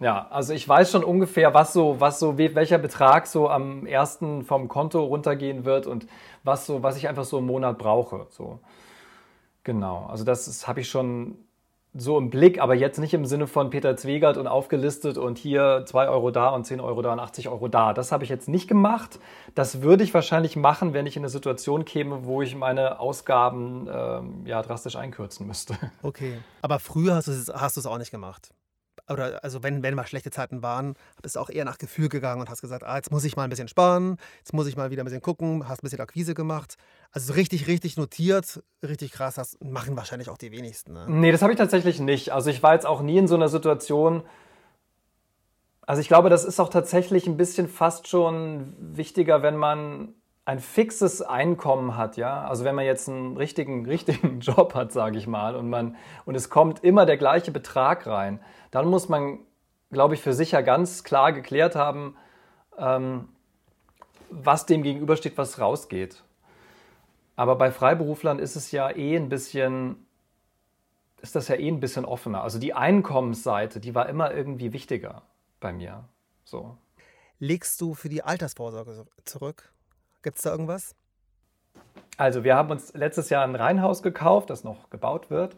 Ja, 0.00 0.26
also 0.30 0.52
ich 0.52 0.68
weiß 0.68 0.90
schon 0.90 1.04
ungefähr, 1.04 1.54
was 1.54 1.72
so, 1.72 2.00
was 2.00 2.18
so, 2.18 2.36
welcher 2.36 2.78
Betrag 2.78 3.26
so 3.28 3.48
am 3.48 3.86
ersten 3.86 4.42
vom 4.42 4.66
Konto 4.66 5.04
runtergehen 5.04 5.64
wird 5.64 5.86
und 5.86 6.08
was 6.42 6.66
so, 6.66 6.82
was 6.82 6.96
ich 6.96 7.08
einfach 7.08 7.24
so 7.24 7.38
im 7.38 7.46
Monat 7.46 7.78
brauche. 7.78 8.26
So. 8.30 8.58
Genau. 9.62 10.06
Also 10.06 10.24
das 10.24 10.66
habe 10.66 10.80
ich 10.80 10.88
schon 10.88 11.36
so 11.94 12.16
im 12.16 12.30
Blick, 12.30 12.60
aber 12.60 12.74
jetzt 12.74 12.98
nicht 12.98 13.12
im 13.12 13.26
Sinne 13.26 13.46
von 13.46 13.68
Peter 13.68 13.96
Zwegert 13.96 14.38
und 14.38 14.46
aufgelistet 14.46 15.18
und 15.18 15.36
hier 15.36 15.84
2 15.86 16.08
Euro 16.08 16.30
da 16.30 16.48
und 16.48 16.64
10 16.64 16.80
Euro 16.80 17.02
da 17.02 17.12
und 17.12 17.20
80 17.20 17.48
Euro 17.48 17.68
da. 17.68 17.92
Das 17.92 18.12
habe 18.12 18.24
ich 18.24 18.30
jetzt 18.30 18.48
nicht 18.48 18.66
gemacht. 18.66 19.18
Das 19.54 19.82
würde 19.82 20.02
ich 20.02 20.14
wahrscheinlich 20.14 20.56
machen, 20.56 20.94
wenn 20.94 21.06
ich 21.06 21.16
in 21.16 21.20
eine 21.22 21.28
Situation 21.28 21.84
käme, 21.84 22.24
wo 22.24 22.40
ich 22.40 22.54
meine 22.54 22.98
Ausgaben 22.98 23.88
ähm, 23.92 24.46
ja, 24.46 24.62
drastisch 24.62 24.96
einkürzen 24.96 25.46
müsste. 25.46 25.76
Okay. 26.02 26.38
Aber 26.62 26.78
früher 26.78 27.14
hast 27.14 27.28
du 27.28 27.32
es 27.80 27.86
auch 27.86 27.98
nicht 27.98 28.10
gemacht 28.10 28.52
oder 29.08 29.42
also 29.42 29.62
wenn, 29.62 29.82
wenn 29.82 29.94
mal 29.94 30.06
schlechte 30.06 30.30
Zeiten 30.30 30.62
waren, 30.62 30.94
bist 31.22 31.36
du 31.36 31.40
auch 31.40 31.50
eher 31.50 31.64
nach 31.64 31.78
Gefühl 31.78 32.08
gegangen 32.08 32.40
und 32.40 32.48
hast 32.48 32.60
gesagt, 32.60 32.84
ah, 32.84 32.96
jetzt 32.96 33.10
muss 33.10 33.24
ich 33.24 33.36
mal 33.36 33.44
ein 33.44 33.50
bisschen 33.50 33.68
sparen, 33.68 34.16
jetzt 34.38 34.52
muss 34.52 34.66
ich 34.66 34.76
mal 34.76 34.90
wieder 34.90 35.02
ein 35.02 35.06
bisschen 35.06 35.20
gucken, 35.20 35.68
hast 35.68 35.82
ein 35.82 35.86
bisschen 35.86 36.00
Akquise 36.00 36.34
gemacht. 36.34 36.76
Also 37.10 37.28
so 37.28 37.32
richtig, 37.34 37.66
richtig 37.66 37.96
notiert, 37.96 38.62
richtig 38.82 39.12
krass, 39.12 39.34
das 39.34 39.58
machen 39.60 39.96
wahrscheinlich 39.96 40.28
auch 40.28 40.38
die 40.38 40.52
wenigsten. 40.52 40.92
Ne? 40.92 41.06
Nee, 41.08 41.32
das 41.32 41.42
habe 41.42 41.52
ich 41.52 41.58
tatsächlich 41.58 42.00
nicht. 42.00 42.30
Also 42.30 42.50
ich 42.50 42.62
war 42.62 42.74
jetzt 42.74 42.86
auch 42.86 43.02
nie 43.02 43.18
in 43.18 43.28
so 43.28 43.34
einer 43.34 43.48
Situation, 43.48 44.22
also 45.86 46.00
ich 46.00 46.08
glaube, 46.08 46.30
das 46.30 46.44
ist 46.44 46.60
auch 46.60 46.68
tatsächlich 46.68 47.26
ein 47.26 47.36
bisschen 47.36 47.68
fast 47.68 48.08
schon 48.08 48.74
wichtiger, 48.78 49.42
wenn 49.42 49.56
man 49.56 50.14
ein 50.44 50.58
fixes 50.58 51.22
Einkommen 51.22 51.96
hat, 51.96 52.16
ja, 52.16 52.44
also 52.44 52.64
wenn 52.64 52.74
man 52.74 52.84
jetzt 52.84 53.08
einen 53.08 53.36
richtigen, 53.36 53.86
richtigen 53.88 54.40
Job 54.40 54.74
hat, 54.74 54.92
sage 54.92 55.18
ich 55.18 55.26
mal, 55.26 55.56
und 55.56 55.68
man 55.68 55.96
und 56.24 56.34
es 56.34 56.50
kommt 56.50 56.82
immer 56.84 57.06
der 57.06 57.16
gleiche 57.16 57.50
Betrag 57.50 58.06
rein, 58.06 58.40
dann 58.70 58.88
muss 58.88 59.08
man, 59.08 59.40
glaube 59.90 60.14
ich, 60.14 60.20
für 60.20 60.32
sich 60.32 60.50
ganz 60.50 61.04
klar 61.04 61.32
geklärt 61.32 61.76
haben, 61.76 62.16
ähm, 62.78 63.28
was 64.30 64.66
dem 64.66 64.82
gegenübersteht, 64.82 65.36
was 65.36 65.60
rausgeht. 65.60 66.22
Aber 67.36 67.56
bei 67.56 67.70
Freiberuflern 67.70 68.38
ist 68.38 68.56
es 68.56 68.72
ja 68.72 68.90
eh 68.90 69.16
ein 69.16 69.28
bisschen, 69.28 70.06
ist 71.20 71.34
das 71.34 71.48
ja 71.48 71.56
eh 71.56 71.68
ein 71.68 71.80
bisschen 71.80 72.04
offener. 72.04 72.42
Also 72.42 72.58
die 72.58 72.74
Einkommensseite, 72.74 73.78
die 73.78 73.94
war 73.94 74.08
immer 74.08 74.32
irgendwie 74.32 74.72
wichtiger 74.72 75.22
bei 75.60 75.72
mir. 75.72 76.04
So. 76.44 76.76
Legst 77.38 77.80
du 77.80 77.94
für 77.94 78.08
die 78.08 78.22
Altersvorsorge 78.22 79.06
zurück? 79.24 79.72
Gibt 80.22 80.36
es 80.36 80.42
da 80.42 80.50
irgendwas? 80.50 80.94
Also 82.16 82.44
wir 82.44 82.56
haben 82.56 82.70
uns 82.70 82.92
letztes 82.94 83.30
Jahr 83.30 83.42
ein 83.44 83.56
Reihenhaus 83.56 84.02
gekauft, 84.02 84.50
das 84.50 84.64
noch 84.64 84.90
gebaut 84.90 85.30
wird. 85.30 85.56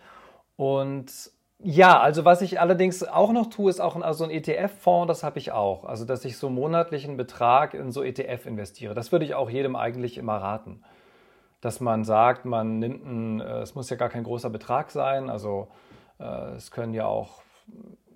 Und 0.56 1.30
ja, 1.58 2.00
also 2.00 2.24
was 2.24 2.42
ich 2.42 2.60
allerdings 2.60 3.02
auch 3.02 3.32
noch 3.32 3.48
tue, 3.48 3.70
ist 3.70 3.80
auch 3.80 3.96
ein, 3.96 4.02
also 4.02 4.24
ein 4.24 4.30
ETF-Fonds, 4.30 5.08
das 5.08 5.24
habe 5.24 5.38
ich 5.38 5.52
auch. 5.52 5.84
Also 5.84 6.04
dass 6.04 6.24
ich 6.24 6.36
so 6.36 6.50
monatlichen 6.50 7.16
Betrag 7.16 7.74
in 7.74 7.90
so 7.90 8.02
ETF 8.02 8.46
investiere. 8.46 8.94
Das 8.94 9.12
würde 9.12 9.24
ich 9.24 9.34
auch 9.34 9.50
jedem 9.50 9.76
eigentlich 9.76 10.18
immer 10.18 10.36
raten. 10.36 10.82
Dass 11.60 11.80
man 11.80 12.04
sagt, 12.04 12.44
man 12.44 12.78
nimmt 12.78 13.06
einen, 13.06 13.40
äh, 13.40 13.60
es 13.60 13.74
muss 13.74 13.90
ja 13.90 13.96
gar 13.96 14.08
kein 14.08 14.24
großer 14.24 14.50
Betrag 14.50 14.90
sein, 14.90 15.30
also 15.30 15.68
äh, 16.18 16.54
es 16.56 16.70
können 16.70 16.92
ja 16.92 17.06
auch 17.06 17.42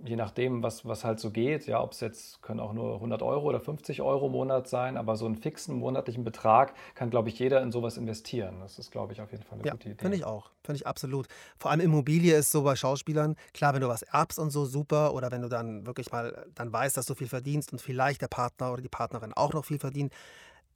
je 0.04 0.16
nachdem, 0.16 0.62
was, 0.62 0.84
was 0.84 1.04
halt 1.04 1.20
so 1.20 1.30
geht, 1.30 1.66
ja, 1.66 1.82
ob 1.82 1.92
es 1.92 2.00
jetzt 2.00 2.42
können 2.42 2.60
auch 2.60 2.72
nur 2.72 2.94
100 2.94 3.22
Euro 3.22 3.48
oder 3.48 3.60
50 3.60 4.02
Euro 4.02 4.26
im 4.26 4.32
Monat 4.32 4.68
sein, 4.68 4.96
aber 4.96 5.16
so 5.16 5.26
einen 5.26 5.36
fixen 5.36 5.76
monatlichen 5.76 6.24
Betrag 6.24 6.74
kann, 6.94 7.10
glaube 7.10 7.28
ich, 7.28 7.38
jeder 7.38 7.62
in 7.62 7.72
sowas 7.72 7.96
investieren. 7.96 8.60
Das 8.60 8.78
ist, 8.78 8.90
glaube 8.90 9.12
ich, 9.12 9.20
auf 9.20 9.30
jeden 9.32 9.44
Fall 9.44 9.58
eine 9.58 9.66
ja, 9.66 9.72
gute 9.72 9.88
Idee. 9.88 10.00
Finde 10.00 10.16
ich 10.16 10.24
auch, 10.24 10.50
finde 10.62 10.76
ich 10.76 10.86
absolut. 10.86 11.26
Vor 11.58 11.70
allem 11.70 11.80
Immobilie 11.80 12.36
ist 12.36 12.50
so 12.50 12.62
bei 12.62 12.76
Schauspielern, 12.76 13.36
klar, 13.52 13.74
wenn 13.74 13.80
du 13.80 13.88
was 13.88 14.02
erbst 14.02 14.38
und 14.38 14.50
so, 14.50 14.64
super, 14.64 15.14
oder 15.14 15.30
wenn 15.30 15.42
du 15.42 15.48
dann 15.48 15.86
wirklich 15.86 16.12
mal 16.12 16.46
dann 16.54 16.72
weißt, 16.72 16.96
dass 16.96 17.06
du 17.06 17.14
viel 17.14 17.28
verdienst 17.28 17.72
und 17.72 17.80
vielleicht 17.80 18.22
der 18.22 18.28
Partner 18.28 18.72
oder 18.72 18.82
die 18.82 18.88
Partnerin 18.88 19.32
auch 19.32 19.52
noch 19.52 19.64
viel 19.64 19.78
verdient, 19.78 20.12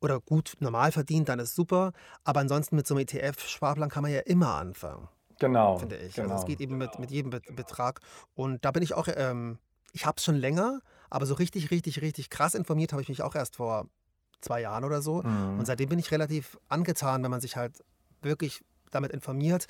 oder 0.00 0.20
gut 0.20 0.54
normal 0.58 0.90
verdient, 0.92 1.28
dann 1.28 1.38
ist 1.38 1.54
super. 1.54 1.92
Aber 2.24 2.40
ansonsten 2.40 2.76
mit 2.76 2.86
so 2.86 2.94
einem 2.94 3.06
ETF-Sparplan 3.06 3.88
kann 3.88 4.02
man 4.02 4.12
ja 4.12 4.20
immer 4.20 4.54
anfangen. 4.54 5.08
Genau. 5.38 5.78
Finde 5.78 5.96
ich. 5.96 6.14
Genau. 6.14 6.30
Also 6.30 6.42
es 6.42 6.46
geht 6.46 6.60
eben 6.60 6.78
mit, 6.78 6.98
mit 6.98 7.10
jedem 7.10 7.30
Betrag. 7.30 8.00
Und 8.34 8.64
da 8.64 8.70
bin 8.70 8.82
ich 8.82 8.94
auch, 8.94 9.08
ähm, 9.14 9.58
ich 9.92 10.06
habe 10.06 10.16
es 10.18 10.24
schon 10.24 10.36
länger, 10.36 10.80
aber 11.10 11.26
so 11.26 11.34
richtig, 11.34 11.70
richtig, 11.70 12.00
richtig 12.00 12.30
krass 12.30 12.54
informiert 12.54 12.92
habe 12.92 13.02
ich 13.02 13.08
mich 13.08 13.22
auch 13.22 13.34
erst 13.34 13.56
vor 13.56 13.86
zwei 14.40 14.60
Jahren 14.60 14.84
oder 14.84 15.02
so. 15.02 15.22
Mhm. 15.22 15.58
Und 15.58 15.66
seitdem 15.66 15.88
bin 15.88 15.98
ich 15.98 16.10
relativ 16.10 16.58
angetan, 16.68 17.22
wenn 17.22 17.30
man 17.30 17.40
sich 17.40 17.56
halt 17.56 17.82
wirklich 18.20 18.62
damit 18.90 19.12
informiert, 19.12 19.66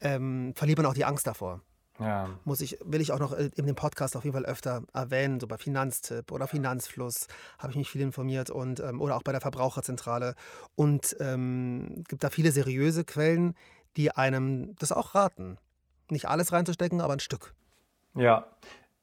ähm, 0.00 0.52
verliert 0.54 0.78
man 0.78 0.86
auch 0.86 0.94
die 0.94 1.04
Angst 1.04 1.26
davor. 1.26 1.60
Ja. 1.98 2.28
Muss 2.44 2.60
ich, 2.60 2.78
will 2.84 3.00
ich 3.00 3.10
auch 3.10 3.18
noch 3.18 3.32
in 3.32 3.66
dem 3.66 3.74
Podcast 3.74 4.16
auf 4.16 4.24
jeden 4.24 4.34
Fall 4.34 4.46
öfter 4.46 4.82
erwähnen, 4.92 5.40
so 5.40 5.48
bei 5.48 5.58
Finanztipp 5.58 6.30
oder 6.30 6.46
Finanzfluss 6.46 7.26
habe 7.58 7.72
ich 7.72 7.76
mich 7.76 7.90
viel 7.90 8.02
informiert 8.02 8.50
und 8.50 8.78
ähm, 8.78 9.00
oder 9.00 9.16
auch 9.16 9.22
bei 9.22 9.32
der 9.32 9.40
Verbraucherzentrale. 9.40 10.34
Und 10.76 11.16
ähm, 11.18 12.04
gibt 12.08 12.22
da 12.22 12.30
viele 12.30 12.52
seriöse 12.52 13.04
Quellen, 13.04 13.54
die 13.98 14.12
einem 14.12 14.74
das 14.76 14.92
auch 14.92 15.14
raten. 15.14 15.58
Nicht 16.08 16.26
alles 16.26 16.52
reinzustecken, 16.52 17.02
aber 17.02 17.12
ein 17.12 17.20
Stück. 17.20 17.52
Ja. 18.14 18.46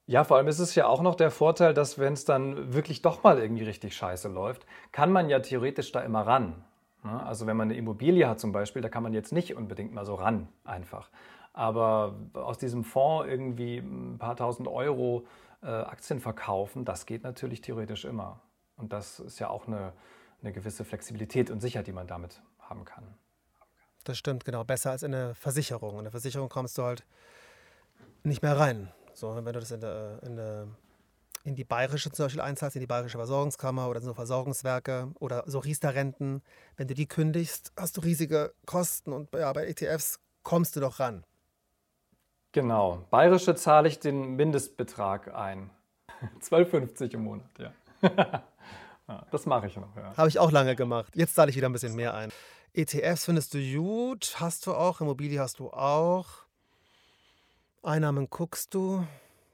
Ja, 0.08 0.24
vor 0.24 0.38
allem 0.38 0.48
ist 0.48 0.60
es 0.60 0.75
ja 0.75 0.88
auch 0.88 1.02
noch 1.02 1.16
der 1.16 1.32
Vorteil, 1.32 1.74
dass 1.74 2.00
wenn 2.00 2.14
es 2.14 2.25
dann 2.25 2.74
wirklich 2.74 3.02
doch 3.02 3.24
mal 3.24 3.40
irgendwie 3.40 3.64
richtig 3.64 3.96
scheiße 3.96 4.30
läuft, 4.30 4.66
kann 4.92 5.12
man 5.12 5.30
ja 5.30 5.40
theoretisch 5.40 5.92
da 5.92 6.02
immer 6.02 6.22
ran. 6.22 6.64
Ne? 7.04 7.24
Also 7.25 7.48
wenn 7.48 7.58
man 7.58 7.70
eine 7.70 7.78
Immobilie 7.78 8.28
hat 8.28 8.40
zum 8.40 8.52
Beispiel, 8.52 8.82
da 8.82 8.90
kann 8.90 9.04
man 9.04 9.14
jetzt 9.14 9.34
nicht 9.34 9.56
unbedingt 9.56 9.94
mal 9.94 10.06
so 10.06 10.16
ran 10.16 10.48
einfach. 10.64 11.10
Aber 11.54 12.16
aus 12.34 12.58
diesem 12.58 12.84
Fonds 12.84 13.28
irgendwie 13.28 13.78
ein 13.78 14.18
paar 14.20 14.36
tausend 14.36 14.68
Euro 14.68 15.25
äh, 15.64 15.68
Aktien 15.68 16.20
verkaufen, 16.20 16.86
das 16.86 17.06
geht 17.06 17.24
natürlich 17.24 17.62
theoretisch 17.62 18.06
immer. 18.06 18.42
Und 18.78 18.94
das 18.94 19.20
ist 19.20 19.40
ja 19.40 19.50
auch 19.50 19.68
eine, 19.68 19.94
eine 20.42 20.54
gewisse 20.54 20.86
Flexibilität 20.86 21.50
und 21.50 21.62
Sicherheit, 21.62 21.88
die 21.88 21.94
man 21.94 22.08
damit 22.08 22.42
haben 22.60 22.86
kann. 22.86 23.06
Das 24.06 24.20
stimmt, 24.20 24.46
genau. 24.46 24.64
Besser 24.64 24.92
als 24.92 25.04
in 25.04 25.14
eine 25.14 25.36
Versicherung. 25.36 25.94
In 25.94 26.00
eine 26.00 26.12
Versicherung 26.12 26.48
kommst 26.48 26.78
du 26.78 26.84
halt 26.84 27.04
nicht 28.24 28.42
mehr 28.42 28.58
rein. 28.58 28.92
So, 29.14 29.36
wenn 29.36 29.46
du 29.46 29.60
das 29.60 29.72
in, 29.72 29.82
der, 29.82 30.20
in, 30.24 30.36
der, 30.36 30.68
in 31.44 31.56
die 31.56 31.64
bayerische 31.64 32.12
zum 32.12 32.26
Beispiel 32.26 32.42
einzahlst, 32.42 32.76
in 32.76 32.82
die 32.82 32.88
bayerische 32.88 33.18
Versorgungskammer 33.18 33.90
oder 33.90 34.02
so 34.02 34.14
Versorgungswerke 34.14 35.12
oder 35.20 35.44
so 35.48 35.58
Riester-Renten, 35.58 36.44
wenn 36.78 36.88
du 36.88 36.94
die 36.94 37.08
kündigst, 37.08 37.74
hast 37.76 37.98
du 37.98 38.02
riesige 38.02 38.54
Kosten 38.68 39.12
und 39.12 39.34
ja, 39.34 39.52
bei 39.54 39.66
ETFs 39.66 40.20
kommst 40.44 40.76
du 40.76 40.82
doch 40.82 41.00
ran. 41.00 41.24
Genau. 42.52 43.06
Bayerische 43.10 43.56
zahle 43.56 43.88
ich 43.88 44.00
den 44.00 44.36
Mindestbetrag 44.36 45.34
ein. 45.34 45.72
12,50 46.42 47.16
im 47.16 47.24
Monat, 47.24 47.50
ja. 47.58 47.74
ja 49.08 49.26
das 49.32 49.48
mache 49.48 49.66
ich 49.66 49.76
noch, 49.78 49.96
ja. 49.96 50.16
Habe 50.16 50.30
ich 50.30 50.38
auch 50.38 50.52
lange 50.52 50.76
gemacht. 50.76 51.16
Jetzt 51.16 51.34
zahle 51.34 51.50
ich 51.50 51.58
wieder 51.58 51.70
ein 51.70 51.74
bisschen 51.74 51.96
mehr 51.96 52.14
ein. 52.14 52.32
ETFs 52.77 53.24
findest 53.24 53.53
du 53.53 53.60
gut, 53.60 54.36
hast 54.41 54.67
du 54.67 54.74
auch, 54.74 55.00
Immobilie 55.00 55.39
hast 55.39 55.60
du 55.60 55.70
auch. 55.70 56.27
Einnahmen 57.84 58.29
guckst 58.29 58.74
du. 58.74 59.08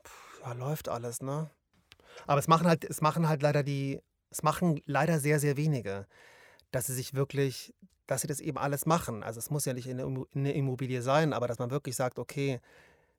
Puh, 0.04 0.44
ja, 0.44 0.54
läuft 0.54 0.90
alles, 0.90 1.22
ne? 1.22 1.52
Aber 2.26 2.40
es 2.40 2.48
machen 2.48 2.66
halt, 2.66 2.84
es 2.84 3.00
machen 3.02 3.30
halt 3.30 3.44
leider 3.44 3.62
die, 3.62 4.02
es 4.32 4.42
machen 4.42 4.82
leider 4.86 5.20
sehr, 5.20 5.40
sehr 5.40 5.56
wenige, 5.56 6.08
dass 6.72 6.88
sie 6.88 6.96
sich 6.96 7.14
wirklich, 7.14 7.76
dass 8.08 8.22
sie 8.22 8.28
das 8.28 8.40
eben 8.40 8.58
alles 8.58 8.88
machen. 8.88 9.22
Also 9.22 9.38
es 9.38 9.52
muss 9.52 9.66
ja 9.66 9.74
nicht 9.74 9.88
in 9.88 10.26
eine 10.34 10.54
Immobilie 10.54 11.04
sein, 11.04 11.34
aber 11.34 11.48
dass 11.48 11.60
man 11.60 11.70
wirklich 11.70 11.96
sagt, 11.96 12.18
okay, 12.18 12.60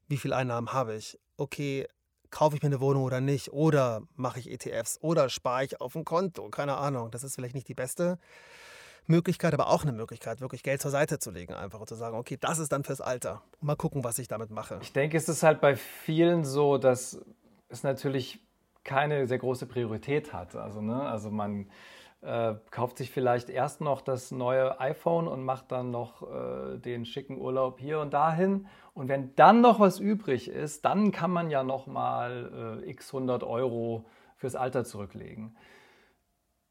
wie 0.08 0.16
viel 0.16 0.32
Einnahmen 0.32 0.72
habe 0.72 0.96
ich? 0.96 1.16
Okay, 1.36 1.86
kaufe 2.30 2.56
ich 2.56 2.62
mir 2.62 2.66
eine 2.66 2.80
Wohnung 2.80 3.04
oder 3.04 3.20
nicht? 3.20 3.52
Oder 3.52 4.02
mache 4.16 4.40
ich 4.40 4.50
ETFs? 4.50 4.98
Oder 5.00 5.28
spare 5.28 5.64
ich 5.64 5.80
auf 5.80 5.94
ein 5.94 6.04
Konto? 6.04 6.48
Keine 6.48 6.76
Ahnung. 6.76 7.12
Das 7.12 7.22
ist 7.22 7.36
vielleicht 7.36 7.54
nicht 7.54 7.68
die 7.68 7.74
beste 7.74 8.18
Möglichkeit, 9.06 9.54
aber 9.54 9.68
auch 9.68 9.82
eine 9.82 9.92
Möglichkeit, 9.92 10.40
wirklich 10.40 10.62
Geld 10.62 10.80
zur 10.80 10.90
Seite 10.90 11.18
zu 11.18 11.30
legen, 11.30 11.54
einfach 11.54 11.80
und 11.80 11.88
zu 11.88 11.94
sagen, 11.94 12.16
okay, 12.16 12.38
das 12.40 12.58
ist 12.58 12.72
dann 12.72 12.84
fürs 12.84 13.00
Alter. 13.00 13.42
mal 13.60 13.76
gucken, 13.76 14.04
was 14.04 14.18
ich 14.18 14.28
damit 14.28 14.50
mache. 14.50 14.78
Ich 14.82 14.92
denke, 14.92 15.16
es 15.16 15.28
ist 15.28 15.42
halt 15.42 15.60
bei 15.60 15.76
vielen 15.76 16.44
so, 16.44 16.78
dass 16.78 17.20
es 17.68 17.82
natürlich 17.82 18.40
keine 18.84 19.26
sehr 19.26 19.38
große 19.38 19.66
Priorität 19.66 20.32
hat. 20.32 20.56
Also, 20.56 20.80
ne, 20.80 21.02
also 21.02 21.30
man 21.30 21.68
äh, 22.20 22.54
kauft 22.70 22.98
sich 22.98 23.10
vielleicht 23.10 23.48
erst 23.48 23.80
noch 23.80 24.00
das 24.00 24.30
neue 24.30 24.78
iPhone 24.80 25.28
und 25.28 25.44
macht 25.44 25.72
dann 25.72 25.90
noch 25.90 26.22
äh, 26.22 26.78
den 26.78 27.04
schicken 27.04 27.38
Urlaub 27.38 27.80
hier 27.80 28.00
und 28.00 28.12
dahin. 28.12 28.66
Und 28.94 29.08
wenn 29.08 29.34
dann 29.36 29.60
noch 29.60 29.80
was 29.80 29.98
übrig 29.98 30.48
ist, 30.48 30.84
dann 30.84 31.12
kann 31.12 31.30
man 31.30 31.50
ja 31.50 31.62
noch 31.62 31.86
mal 31.86 32.80
äh, 32.84 32.90
x 32.90 33.12
100 33.12 33.42
Euro 33.42 34.04
fürs 34.36 34.54
Alter 34.54 34.84
zurücklegen 34.84 35.56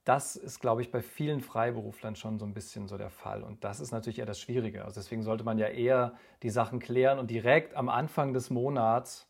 das 0.03 0.35
ist, 0.35 0.59
glaube 0.59 0.81
ich, 0.81 0.91
bei 0.91 1.01
vielen 1.01 1.41
Freiberuflern 1.41 2.15
schon 2.15 2.39
so 2.39 2.45
ein 2.45 2.53
bisschen 2.53 2.87
so 2.87 2.97
der 2.97 3.11
Fall. 3.11 3.43
Und 3.43 3.63
das 3.63 3.79
ist 3.79 3.91
natürlich 3.91 4.19
eher 4.19 4.25
das 4.25 4.39
Schwierige. 4.39 4.83
Also 4.83 4.99
deswegen 4.99 5.21
sollte 5.21 5.43
man 5.43 5.57
ja 5.59 5.67
eher 5.67 6.13
die 6.41 6.49
Sachen 6.49 6.79
klären 6.79 7.19
und 7.19 7.29
direkt 7.29 7.75
am 7.75 7.89
Anfang 7.89 8.33
des 8.33 8.49
Monats, 8.49 9.27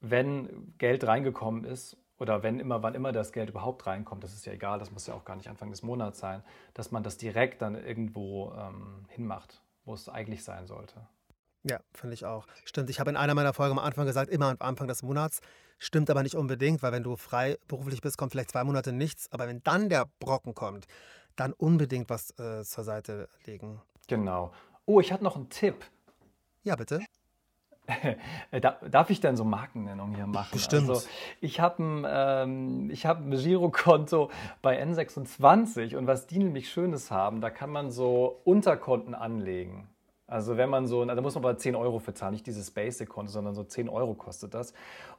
wenn 0.00 0.74
Geld 0.78 1.06
reingekommen 1.06 1.64
ist, 1.64 1.96
oder 2.22 2.44
wenn 2.44 2.60
immer, 2.60 2.84
wann 2.84 2.94
immer 2.94 3.10
das 3.10 3.32
Geld 3.32 3.50
überhaupt 3.50 3.84
reinkommt, 3.84 4.22
das 4.22 4.32
ist 4.32 4.46
ja 4.46 4.52
egal, 4.52 4.78
das 4.78 4.92
muss 4.92 5.08
ja 5.08 5.14
auch 5.14 5.24
gar 5.24 5.34
nicht 5.34 5.48
Anfang 5.48 5.70
des 5.70 5.82
Monats 5.82 6.20
sein, 6.20 6.44
dass 6.72 6.92
man 6.92 7.02
das 7.02 7.16
direkt 7.18 7.62
dann 7.62 7.74
irgendwo 7.74 8.52
ähm, 8.56 9.06
hinmacht, 9.08 9.60
wo 9.84 9.92
es 9.92 10.08
eigentlich 10.08 10.44
sein 10.44 10.68
sollte. 10.68 11.04
Ja, 11.64 11.80
finde 11.92 12.14
ich 12.14 12.24
auch. 12.24 12.46
Stimmt, 12.64 12.90
ich 12.90 13.00
habe 13.00 13.10
in 13.10 13.16
einer 13.16 13.34
meiner 13.34 13.52
Folgen 13.52 13.76
am 13.76 13.84
Anfang 13.84 14.06
gesagt, 14.06 14.30
immer 14.30 14.50
am 14.50 14.56
Anfang 14.60 14.86
des 14.86 15.02
Monats. 15.02 15.40
Stimmt 15.84 16.10
aber 16.10 16.22
nicht 16.22 16.36
unbedingt, 16.36 16.80
weil 16.84 16.92
wenn 16.92 17.02
du 17.02 17.16
frei 17.16 17.58
beruflich 17.66 18.00
bist, 18.00 18.16
kommt 18.16 18.30
vielleicht 18.30 18.52
zwei 18.52 18.62
Monate 18.62 18.92
nichts. 18.92 19.26
Aber 19.32 19.48
wenn 19.48 19.64
dann 19.64 19.88
der 19.88 20.06
Brocken 20.20 20.54
kommt, 20.54 20.86
dann 21.34 21.52
unbedingt 21.52 22.08
was 22.08 22.30
äh, 22.38 22.62
zur 22.62 22.84
Seite 22.84 23.28
legen. 23.46 23.82
Genau. 24.06 24.52
Oh, 24.86 25.00
ich 25.00 25.12
hatte 25.12 25.24
noch 25.24 25.34
einen 25.34 25.48
Tipp. 25.48 25.84
Ja, 26.62 26.76
bitte. 26.76 27.00
Darf 28.92 29.10
ich 29.10 29.18
denn 29.18 29.36
so 29.36 29.42
Markennennung 29.42 30.14
hier 30.14 30.28
machen? 30.28 30.50
Bestimmt. 30.52 30.88
Also, 30.88 31.08
ich 31.40 31.58
habe 31.58 31.82
ein, 31.82 32.06
ähm, 32.08 32.92
hab 32.94 33.18
ein 33.18 33.32
Girokonto 33.32 34.30
bei 34.62 34.80
N26 34.80 35.96
und 35.96 36.06
was 36.06 36.28
die 36.28 36.38
nämlich 36.38 36.70
Schönes 36.70 37.10
haben, 37.10 37.40
da 37.40 37.50
kann 37.50 37.70
man 37.70 37.90
so 37.90 38.40
Unterkonten 38.44 39.16
anlegen. 39.16 39.88
Also 40.32 40.56
wenn 40.56 40.70
man 40.70 40.86
so, 40.86 41.04
da 41.04 41.20
muss 41.20 41.34
man 41.34 41.44
aber 41.44 41.58
10 41.58 41.76
Euro 41.76 41.98
für 41.98 42.14
zahlen, 42.14 42.32
nicht 42.32 42.46
dieses 42.46 42.70
Basic-Konto, 42.70 43.30
sondern 43.30 43.54
so 43.54 43.64
10 43.64 43.90
Euro 43.90 44.14
kostet 44.14 44.54
das. 44.54 44.72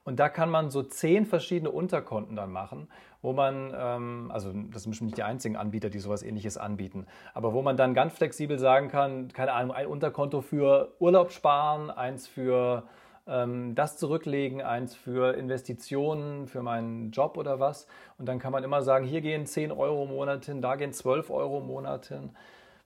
Und 0.03 0.19
da 0.19 0.27
kann 0.27 0.49
man 0.49 0.71
so 0.71 0.81
10 0.81 1.27
verschiedene 1.27 1.69
Unterkonten 1.69 2.35
dann 2.35 2.51
machen, 2.51 2.87
wo 3.21 3.31
man, 3.31 3.71
ähm, 3.77 4.31
also 4.33 4.51
das 4.71 4.81
sind 4.81 4.89
bestimmt 4.89 5.11
nicht 5.11 5.17
die 5.17 5.23
einzigen 5.23 5.55
Anbieter, 5.55 5.91
die 5.91 5.99
sowas 5.99 6.23
ähnliches 6.23 6.57
anbieten, 6.57 7.05
aber 7.35 7.53
wo 7.53 7.61
man 7.61 7.77
dann 7.77 7.93
ganz 7.93 8.13
flexibel 8.13 8.57
sagen 8.57 8.87
kann, 8.87 9.27
keine 9.27 9.53
Ahnung, 9.53 9.75
ein 9.75 9.85
Unterkonto 9.85 10.41
für 10.41 10.93
Urlaub 10.97 11.31
sparen, 11.31 11.91
eins 11.91 12.27
für 12.27 12.81
ähm, 13.27 13.75
das 13.75 13.97
zurücklegen, 13.97 14.63
eins 14.63 14.95
für 14.95 15.35
Investitionen, 15.35 16.47
für 16.47 16.63
meinen 16.63 17.11
Job 17.11 17.37
oder 17.37 17.59
was. 17.59 17.85
Und 18.17 18.25
dann 18.27 18.39
kann 18.39 18.51
man 18.51 18.63
immer 18.63 18.81
sagen, 18.81 19.05
hier 19.05 19.21
gehen 19.21 19.45
10 19.45 19.71
Euro 19.71 20.05
im 20.05 20.09
Monat 20.09 20.45
hin, 20.45 20.63
da 20.63 20.75
gehen 20.75 20.91
12 20.91 21.29
Euro 21.29 21.59
im 21.59 21.67
Monat 21.67 22.07
hin 22.07 22.31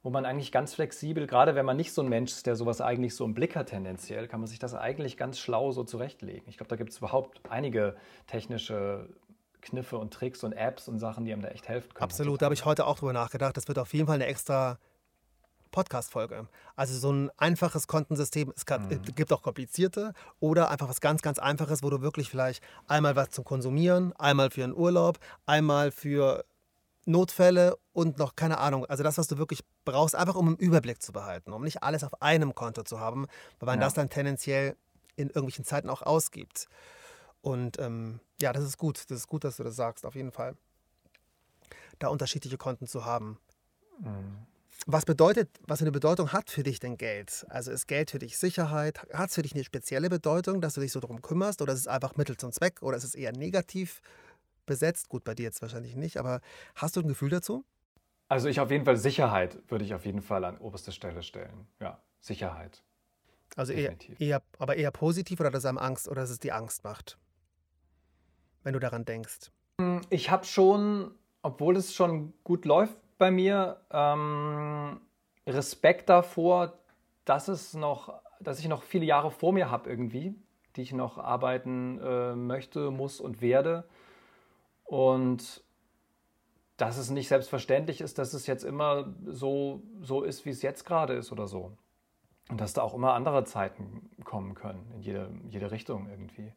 wo 0.08 0.10
man 0.10 0.24
eigentlich 0.24 0.54
ganz 0.54 0.74
flexibel, 0.74 1.28
gerade 1.28 1.54
wenn 1.56 1.66
man 1.66 1.76
nicht 1.76 1.92
so 1.92 2.02
ein 2.02 2.08
Mensch 2.08 2.32
ist, 2.32 2.46
der 2.46 2.56
sowas 2.56 2.80
eigentlich 2.80 3.14
so 3.14 3.26
im 3.26 3.34
Blick 3.34 3.58
hat 3.58 3.68
tendenziell, 3.68 4.30
kann 4.30 4.40
man 4.40 4.48
sich 4.48 4.58
das 4.58 4.74
eigentlich 4.74 5.18
ganz 5.18 5.38
schlau 5.38 5.74
so 5.74 5.84
zurechtlegen. 5.84 6.48
Ich 6.48 6.56
glaube, 6.56 6.70
da 6.70 6.78
gibt 6.78 6.92
es 6.92 7.00
überhaupt 7.00 7.42
einige 7.50 7.94
technische 8.26 9.10
Kniffe 9.60 9.98
und 9.98 10.14
Tricks 10.14 10.46
und 10.46 10.54
Apps 10.54 10.88
und 10.88 11.00
Sachen, 11.00 11.26
die 11.26 11.34
einem 11.34 11.42
da 11.42 11.50
echt 11.50 11.68
helfen 11.68 11.94
können. 11.94 12.06
Absolut, 12.06 12.42
da 12.42 12.46
habe 12.46 12.56
ich 12.56 12.64
heute 12.64 12.88
auch 12.88 12.98
drüber 12.98 13.12
nachgedacht. 13.12 13.58
Das 13.58 13.68
wird 13.68 13.80
auf 13.80 13.94
jeden 13.94 14.08
Fall 14.08 14.16
eine 14.16 14.28
extra 14.28 14.80
Podcast-Folge. 15.72 16.48
Also 16.78 16.98
so 16.98 17.12
ein 17.12 17.30
einfaches 17.36 17.88
Kontensystem, 17.88 18.54
es 18.56 18.66
kann, 18.66 18.88
mhm. 18.88 19.02
gibt 19.14 19.34
auch 19.34 19.42
komplizierte 19.42 20.14
oder 20.40 20.72
einfach 20.72 20.88
was 20.88 21.02
ganz, 21.02 21.22
ganz 21.22 21.38
einfaches, 21.38 21.84
wo 21.84 21.90
du 21.90 22.00
wirklich 22.00 22.30
vielleicht 22.30 22.64
einmal 22.88 23.18
was 23.18 23.32
zum 23.32 23.44
Konsumieren, 23.44 24.14
einmal 24.14 24.52
für 24.52 24.64
einen 24.64 24.74
Urlaub, 24.74 25.20
einmal 25.46 25.92
für 25.92 26.46
Notfälle 27.08 27.78
und 27.94 28.18
noch 28.18 28.36
keine 28.36 28.58
Ahnung. 28.58 28.86
Also 28.86 29.04
das, 29.04 29.18
was 29.18 29.28
du 29.28 29.38
wirklich 29.38 29.64
brauchst, 29.86 30.16
einfach 30.16 30.36
um 30.36 30.48
einen 30.48 30.58
Überblick 30.58 31.02
zu 31.02 31.12
behalten, 31.12 31.54
um 31.54 31.64
nicht 31.64 31.84
alles 31.84 32.04
auf 32.04 32.22
einem 32.22 32.54
Konto 32.54 32.84
zu 32.84 33.00
haben, 33.00 33.28
weil 33.60 33.68
man 33.68 33.80
ja. 33.80 33.86
das 33.86 33.94
dann 33.94 34.10
tendenziell 34.10 34.76
in 35.16 35.28
irgendwelchen 35.28 35.66
Zeiten 35.66 35.90
auch 35.90 36.02
ausgibt. 36.02 36.68
Und 37.42 37.80
ähm, 37.80 38.20
ja, 38.42 38.54
das 38.54 38.64
ist 38.64 38.78
gut. 38.78 39.06
Das 39.10 39.18
ist 39.18 39.28
gut, 39.28 39.44
dass 39.44 39.58
du 39.58 39.64
das 39.64 39.76
sagst, 39.76 40.06
auf 40.06 40.16
jeden 40.16 40.32
Fall. 40.32 40.56
Da 42.00 42.10
unterschiedliche 42.10 42.58
Konten 42.58 42.88
zu 42.88 43.06
haben. 43.06 43.40
Mhm. 44.00 44.46
Was 44.86 45.06
bedeutet, 45.06 45.50
was 45.66 45.82
eine 45.82 45.92
Bedeutung 45.92 46.32
hat 46.32 46.52
für 46.52 46.64
dich 46.64 46.80
denn 46.80 46.98
Geld? 46.98 47.46
Also 47.50 47.72
ist 47.72 47.88
Geld 47.88 48.12
für 48.12 48.20
dich 48.20 48.38
Sicherheit? 48.38 49.02
Hat 49.12 49.30
es 49.30 49.36
für 49.36 49.42
dich 49.42 49.54
eine 49.54 49.64
spezielle 49.64 50.10
Bedeutung, 50.10 50.62
dass 50.62 50.76
du 50.76 50.82
dich 50.82 50.92
so 50.92 51.00
darum 51.00 51.22
kümmerst? 51.22 51.62
Oder 51.62 51.74
ist 51.74 51.80
es 51.80 51.88
einfach 51.88 52.16
Mittel 52.16 52.38
zum 52.38 52.52
Zweck? 52.52 52.82
Oder 52.82 52.98
ist 52.98 53.04
es 53.04 53.16
eher 53.16 53.32
negativ 53.32 54.02
besetzt. 54.68 55.10
Gut, 55.10 55.24
bei 55.24 55.34
dir 55.34 55.44
jetzt 55.44 55.64
wahrscheinlich 55.64 55.96
nicht, 55.96 56.18
aber 56.18 56.42
hast 56.76 56.96
du 56.96 57.02
ein 57.02 57.08
Gefühl 57.08 57.30
dazu? 57.30 57.66
Also 58.28 58.48
ich 58.50 58.60
auf 58.60 58.70
jeden 58.70 58.86
Fall 58.86 58.98
Sicherheit 58.98 59.58
würde 59.70 59.86
ich 59.86 59.94
auf 59.96 60.06
jeden 60.06 60.22
Fall 60.22 60.46
an 60.46 60.58
oberste 60.60 60.92
Stelle 60.92 61.24
stellen. 61.24 61.68
Ja, 61.80 62.00
Sicherheit. 62.20 62.84
Also 63.56 63.74
eher, 63.74 63.96
eher, 64.20 64.44
aber 64.60 64.76
eher 64.76 64.92
positiv 64.92 65.40
oder 65.40 65.50
dass 65.50 65.66
einem 65.66 65.80
Angst 65.80 66.08
oder 66.08 66.22
dass 66.22 66.30
es 66.30 66.40
die 66.40 66.52
Angst 66.52 66.84
macht, 66.84 67.18
wenn 68.64 68.74
du 68.74 68.80
daran 68.80 69.06
denkst? 69.06 69.52
Hm, 69.82 70.02
ich 70.10 70.30
habe 70.30 70.46
schon, 70.46 71.16
obwohl 71.42 71.78
es 71.78 71.96
schon 71.96 72.34
gut 72.44 72.66
läuft 72.66 72.98
bei 73.18 73.32
mir, 73.32 73.82
ähm, 73.92 75.00
Respekt 75.48 76.10
davor, 76.10 76.78
dass 77.26 77.48
es 77.48 77.74
noch, 77.74 78.22
dass 78.40 78.60
ich 78.60 78.68
noch 78.68 78.84
viele 78.84 79.06
Jahre 79.06 79.32
vor 79.32 79.54
mir 79.54 79.72
habe 79.72 79.90
irgendwie, 79.90 80.36
die 80.76 80.82
ich 80.82 80.94
noch 80.94 81.18
arbeiten 81.18 82.00
äh, 82.00 82.36
möchte, 82.36 82.92
muss 82.92 83.20
und 83.20 83.42
werde. 83.42 83.88
Und 84.88 85.64
dass 86.78 86.98
es 86.98 87.10
nicht 87.10 87.28
selbstverständlich 87.28 88.02
ist, 88.02 88.18
dass 88.18 88.34
es 88.34 88.48
jetzt 88.48 88.64
immer 88.64 89.14
so, 89.26 89.82
so 90.02 90.24
ist, 90.24 90.46
wie 90.46 90.52
es 90.52 90.62
jetzt 90.62 90.86
gerade 90.86 91.14
ist 91.14 91.32
oder 91.32 91.48
so. 91.48 91.74
Und 92.50 92.62
dass 92.62 92.74
da 92.74 92.82
auch 92.82 92.94
immer 92.94 93.14
andere 93.14 93.44
Zeiten 93.44 94.10
kommen 94.24 94.56
können, 94.56 94.90
in 94.96 95.02
jede, 95.02 95.30
jede 95.50 95.72
Richtung 95.72 96.08
irgendwie. 96.10 96.54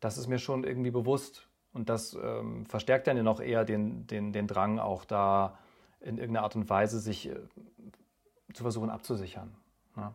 Das 0.00 0.18
ist 0.18 0.28
mir 0.28 0.38
schon 0.38 0.62
irgendwie 0.62 0.92
bewusst. 0.92 1.48
Und 1.72 1.88
das 1.88 2.14
ähm, 2.14 2.66
verstärkt 2.66 3.06
dann 3.06 3.16
ja 3.16 3.22
noch 3.22 3.40
eher 3.40 3.64
den, 3.64 4.06
den, 4.06 4.32
den 4.32 4.46
Drang, 4.46 4.78
auch 4.78 5.04
da 5.04 5.58
in 6.00 6.18
irgendeiner 6.18 6.44
Art 6.44 6.54
und 6.54 6.68
Weise 6.70 7.00
sich 7.00 7.28
äh, 7.28 7.36
zu 8.52 8.62
versuchen 8.62 8.90
abzusichern. 8.90 9.56
Ne? 9.96 10.14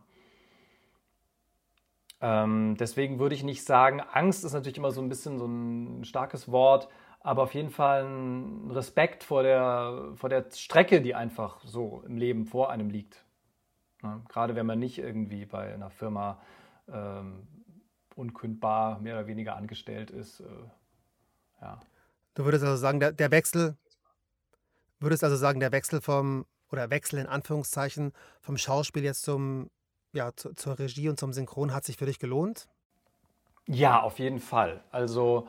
Ähm, 2.20 2.76
deswegen 2.78 3.18
würde 3.18 3.34
ich 3.34 3.42
nicht 3.42 3.64
sagen, 3.64 4.00
Angst 4.00 4.44
ist 4.44 4.52
natürlich 4.52 4.78
immer 4.78 4.92
so 4.92 5.00
ein 5.00 5.08
bisschen 5.08 5.38
so 5.38 5.46
ein 5.46 6.04
starkes 6.04 6.50
Wort, 6.50 6.88
aber 7.20 7.42
auf 7.42 7.54
jeden 7.54 7.70
Fall 7.70 8.04
ein 8.04 8.70
Respekt 8.70 9.24
vor 9.24 9.42
der, 9.42 10.12
vor 10.14 10.28
der 10.28 10.46
Strecke, 10.52 11.00
die 11.00 11.14
einfach 11.14 11.60
so 11.64 12.02
im 12.06 12.16
Leben 12.16 12.46
vor 12.46 12.70
einem 12.70 12.90
liegt. 12.90 13.24
Ne? 14.02 14.22
Gerade 14.28 14.54
wenn 14.54 14.66
man 14.66 14.78
nicht 14.78 14.98
irgendwie 14.98 15.44
bei 15.44 15.74
einer 15.74 15.90
Firma 15.90 16.40
ähm, 16.88 17.46
unkündbar 18.14 19.00
mehr 19.00 19.14
oder 19.16 19.26
weniger 19.26 19.56
angestellt 19.56 20.10
ist. 20.10 20.40
Äh, 20.40 20.44
ja. 21.60 21.80
Du 22.34 22.44
würdest 22.44 22.64
also 22.64 22.76
sagen, 22.76 23.00
der, 23.00 23.12
der 23.12 23.30
Wechsel, 23.30 23.76
würdest 25.00 25.24
also 25.24 25.36
sagen, 25.36 25.60
der 25.60 25.72
Wechsel 25.72 26.00
vom, 26.00 26.46
oder 26.70 26.90
Wechsel 26.90 27.18
in 27.18 27.26
Anführungszeichen, 27.26 28.12
vom 28.40 28.56
Schauspiel 28.58 29.04
jetzt 29.04 29.22
zum, 29.22 29.70
ja, 30.12 30.34
zu, 30.34 30.54
zur 30.54 30.78
Regie 30.78 31.08
und 31.08 31.18
zum 31.18 31.32
Synchron 31.32 31.74
hat 31.74 31.84
sich 31.84 31.96
für 31.96 32.06
dich 32.06 32.18
gelohnt? 32.18 32.68
Ja, 33.66 34.00
auf 34.00 34.18
jeden 34.18 34.40
Fall. 34.40 34.82
Also 34.90 35.48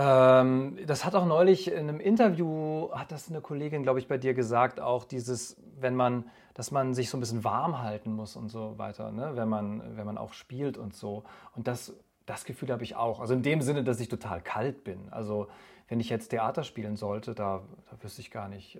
das 0.00 1.04
hat 1.04 1.16
auch 1.16 1.26
neulich 1.26 1.72
in 1.72 1.88
einem 1.88 1.98
Interview, 1.98 2.88
hat 2.92 3.10
das 3.10 3.28
eine 3.28 3.40
Kollegin, 3.40 3.82
glaube 3.82 3.98
ich, 3.98 4.06
bei 4.06 4.16
dir 4.16 4.32
gesagt, 4.32 4.80
auch 4.80 5.04
dieses, 5.04 5.56
wenn 5.80 5.96
man, 5.96 6.24
dass 6.54 6.70
man 6.70 6.94
sich 6.94 7.10
so 7.10 7.16
ein 7.16 7.20
bisschen 7.20 7.42
warm 7.42 7.82
halten 7.82 8.12
muss 8.12 8.36
und 8.36 8.48
so 8.48 8.78
weiter, 8.78 9.10
ne? 9.10 9.32
wenn, 9.34 9.48
man, 9.48 9.96
wenn 9.96 10.06
man 10.06 10.16
auch 10.16 10.34
spielt 10.34 10.78
und 10.78 10.94
so. 10.94 11.24
Und 11.56 11.66
das, 11.66 11.94
das 12.26 12.44
Gefühl 12.44 12.70
habe 12.70 12.84
ich 12.84 12.94
auch. 12.94 13.18
Also 13.18 13.34
in 13.34 13.42
dem 13.42 13.60
Sinne, 13.60 13.82
dass 13.82 13.98
ich 13.98 14.08
total 14.08 14.40
kalt 14.40 14.84
bin. 14.84 15.08
Also 15.10 15.48
wenn 15.88 15.98
ich 15.98 16.10
jetzt 16.10 16.28
Theater 16.28 16.62
spielen 16.62 16.94
sollte, 16.94 17.34
da, 17.34 17.62
da 17.90 18.04
wüsste 18.04 18.20
ich 18.20 18.30
gar 18.30 18.48
nicht, 18.48 18.78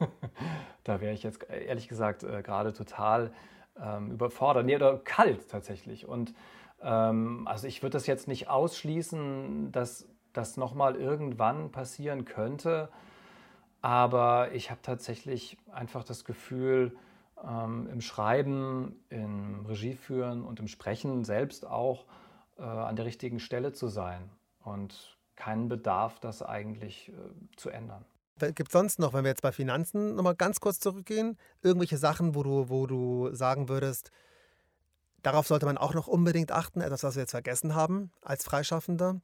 da 0.82 1.00
wäre 1.00 1.12
ich 1.12 1.22
jetzt 1.22 1.46
ehrlich 1.50 1.86
gesagt 1.86 2.24
äh, 2.24 2.42
gerade 2.42 2.72
total 2.72 3.32
ähm, 3.80 4.10
überfordert. 4.10 4.66
Nee, 4.66 4.74
oder 4.74 4.98
kalt 4.98 5.48
tatsächlich. 5.48 6.08
Und 6.08 6.34
ähm, 6.82 7.46
also 7.46 7.68
ich 7.68 7.80
würde 7.82 7.92
das 7.92 8.08
jetzt 8.08 8.26
nicht 8.26 8.48
ausschließen, 8.48 9.70
dass 9.70 10.08
das 10.32 10.56
nochmal 10.56 10.96
irgendwann 10.96 11.70
passieren 11.72 12.24
könnte. 12.24 12.88
Aber 13.80 14.52
ich 14.52 14.70
habe 14.70 14.80
tatsächlich 14.82 15.58
einfach 15.72 16.04
das 16.04 16.24
Gefühl, 16.24 16.96
ähm, 17.44 17.88
im 17.90 18.00
Schreiben, 18.00 19.04
im 19.08 19.66
Regieführen 19.66 20.44
und 20.44 20.60
im 20.60 20.68
Sprechen 20.68 21.24
selbst 21.24 21.66
auch 21.66 22.04
äh, 22.58 22.62
an 22.62 22.96
der 22.96 23.04
richtigen 23.04 23.40
Stelle 23.40 23.72
zu 23.72 23.88
sein 23.88 24.30
und 24.64 25.18
keinen 25.36 25.68
Bedarf, 25.68 26.20
das 26.20 26.42
eigentlich 26.42 27.08
äh, 27.08 27.12
zu 27.56 27.70
ändern. 27.70 28.04
Gibt 28.38 28.68
es 28.68 28.72
sonst 28.72 28.98
noch, 28.98 29.12
wenn 29.12 29.24
wir 29.24 29.30
jetzt 29.30 29.42
bei 29.42 29.52
Finanzen 29.52 30.14
nochmal 30.14 30.34
ganz 30.34 30.60
kurz 30.60 30.80
zurückgehen, 30.80 31.38
irgendwelche 31.62 31.96
Sachen, 31.96 32.34
wo 32.34 32.42
du, 32.42 32.68
wo 32.68 32.86
du 32.86 33.32
sagen 33.34 33.68
würdest, 33.68 34.10
darauf 35.22 35.46
sollte 35.46 35.66
man 35.66 35.78
auch 35.78 35.94
noch 35.94 36.08
unbedingt 36.08 36.50
achten, 36.50 36.80
etwas, 36.80 37.04
was 37.04 37.14
wir 37.14 37.22
jetzt 37.22 37.30
vergessen 37.30 37.74
haben 37.74 38.10
als 38.22 38.44
Freischaffender? 38.44 39.20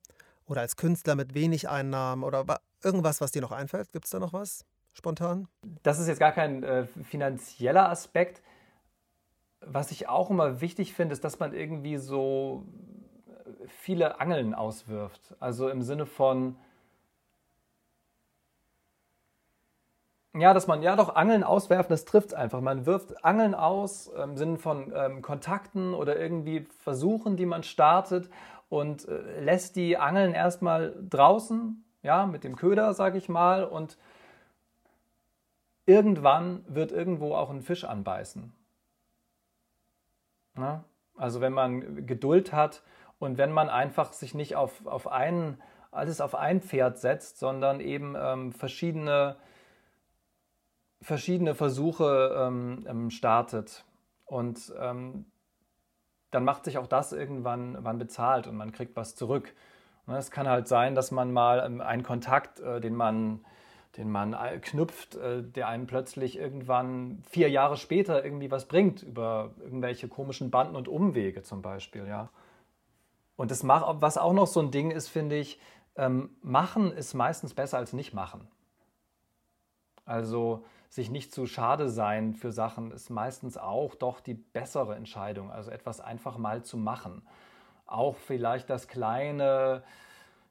Oder 0.48 0.62
als 0.62 0.76
Künstler 0.76 1.14
mit 1.14 1.34
wenig 1.34 1.68
Einnahmen 1.68 2.24
oder 2.24 2.44
irgendwas, 2.82 3.20
was 3.20 3.30
dir 3.30 3.42
noch 3.42 3.52
einfällt? 3.52 3.92
Gibt 3.92 4.06
es 4.06 4.10
da 4.10 4.18
noch 4.18 4.32
was 4.32 4.64
spontan? 4.94 5.46
Das 5.82 6.00
ist 6.00 6.08
jetzt 6.08 6.18
gar 6.18 6.32
kein 6.32 6.62
äh, 6.64 6.86
finanzieller 6.86 7.90
Aspekt. 7.90 8.42
Was 9.60 9.90
ich 9.90 10.08
auch 10.08 10.30
immer 10.30 10.60
wichtig 10.60 10.94
finde, 10.94 11.12
ist, 11.12 11.22
dass 11.22 11.38
man 11.38 11.52
irgendwie 11.52 11.98
so 11.98 12.64
äh, 13.26 13.66
viele 13.66 14.20
Angeln 14.20 14.54
auswirft. 14.54 15.34
Also 15.38 15.68
im 15.68 15.82
Sinne 15.82 16.06
von, 16.06 16.56
ja, 20.34 20.54
dass 20.54 20.66
man, 20.66 20.82
ja 20.82 20.96
doch, 20.96 21.14
Angeln 21.14 21.44
auswerfen, 21.44 21.90
das 21.90 22.06
trifft 22.06 22.28
es 22.28 22.34
einfach. 22.34 22.62
Man 22.62 22.86
wirft 22.86 23.22
Angeln 23.22 23.54
aus 23.54 24.06
im 24.06 24.36
Sinne 24.38 24.56
von 24.56 24.92
ähm, 24.96 25.20
Kontakten 25.20 25.92
oder 25.92 26.18
irgendwie 26.18 26.66
Versuchen, 26.78 27.36
die 27.36 27.46
man 27.46 27.62
startet 27.62 28.30
und 28.68 29.08
äh, 29.08 29.40
lässt 29.40 29.76
die 29.76 29.96
Angeln 29.96 30.34
erstmal 30.34 30.94
draußen, 31.08 31.84
ja, 32.02 32.26
mit 32.26 32.44
dem 32.44 32.56
Köder, 32.56 32.94
sage 32.94 33.18
ich 33.18 33.28
mal, 33.28 33.64
und 33.64 33.98
irgendwann 35.86 36.64
wird 36.68 36.92
irgendwo 36.92 37.34
auch 37.34 37.50
ein 37.50 37.62
Fisch 37.62 37.84
anbeißen. 37.84 38.52
Na? 40.54 40.84
Also 41.16 41.40
wenn 41.40 41.52
man 41.52 42.06
Geduld 42.06 42.52
hat 42.52 42.82
und 43.18 43.38
wenn 43.38 43.52
man 43.52 43.68
einfach 43.68 44.12
sich 44.12 44.34
nicht 44.34 44.54
auf, 44.54 44.86
auf 44.86 45.08
ein, 45.08 45.60
alles 45.90 46.20
auf 46.20 46.34
ein 46.34 46.60
Pferd 46.60 46.98
setzt, 46.98 47.38
sondern 47.38 47.80
eben 47.80 48.14
ähm, 48.16 48.52
verschiedene, 48.52 49.36
verschiedene 51.00 51.54
Versuche 51.54 52.36
ähm, 52.36 52.86
ähm 52.88 53.10
startet. 53.10 53.84
Und 54.26 54.72
ähm, 54.78 55.24
dann 56.30 56.44
macht 56.44 56.64
sich 56.64 56.78
auch 56.78 56.86
das 56.86 57.12
irgendwann 57.12 57.78
wann 57.80 57.98
bezahlt 57.98 58.46
und 58.46 58.56
man 58.56 58.72
kriegt 58.72 58.96
was 58.96 59.14
zurück. 59.14 59.54
Ne, 60.06 60.16
es 60.16 60.30
kann 60.30 60.48
halt 60.48 60.68
sein, 60.68 60.94
dass 60.94 61.10
man 61.10 61.32
mal 61.32 61.62
ähm, 61.64 61.80
einen 61.80 62.02
Kontakt, 62.02 62.60
äh, 62.60 62.80
den 62.80 62.94
man, 62.94 63.44
den 63.96 64.10
man 64.10 64.36
knüpft, 64.62 65.16
äh, 65.16 65.42
der 65.42 65.68
einem 65.68 65.86
plötzlich 65.86 66.38
irgendwann 66.38 67.22
vier 67.28 67.50
Jahre 67.50 67.76
später 67.76 68.24
irgendwie 68.24 68.50
was 68.50 68.66
bringt, 68.66 69.02
über 69.02 69.52
irgendwelche 69.60 70.08
komischen 70.08 70.50
Banden 70.50 70.76
und 70.76 70.88
Umwege 70.88 71.42
zum 71.42 71.62
Beispiel, 71.62 72.06
ja. 72.06 72.30
Und 73.36 73.50
das 73.52 73.66
was 73.66 74.18
auch 74.18 74.32
noch 74.32 74.48
so 74.48 74.60
ein 74.60 74.72
Ding 74.72 74.90
ist, 74.90 75.08
finde 75.08 75.36
ich, 75.36 75.60
ähm, 75.96 76.30
machen 76.42 76.92
ist 76.92 77.14
meistens 77.14 77.54
besser 77.54 77.78
als 77.78 77.92
nicht 77.92 78.14
machen. 78.14 78.48
Also 80.04 80.64
sich 80.88 81.10
nicht 81.10 81.32
zu 81.32 81.46
schade 81.46 81.88
sein 81.88 82.34
für 82.34 82.50
Sachen 82.52 82.92
ist 82.92 83.10
meistens 83.10 83.58
auch 83.58 83.94
doch 83.94 84.20
die 84.20 84.34
bessere 84.34 84.94
Entscheidung. 84.96 85.50
Also 85.50 85.70
etwas 85.70 86.00
einfach 86.00 86.38
mal 86.38 86.62
zu 86.62 86.76
machen. 86.76 87.22
Auch 87.86 88.16
vielleicht 88.16 88.70
das 88.70 88.88
kleine, 88.88 89.82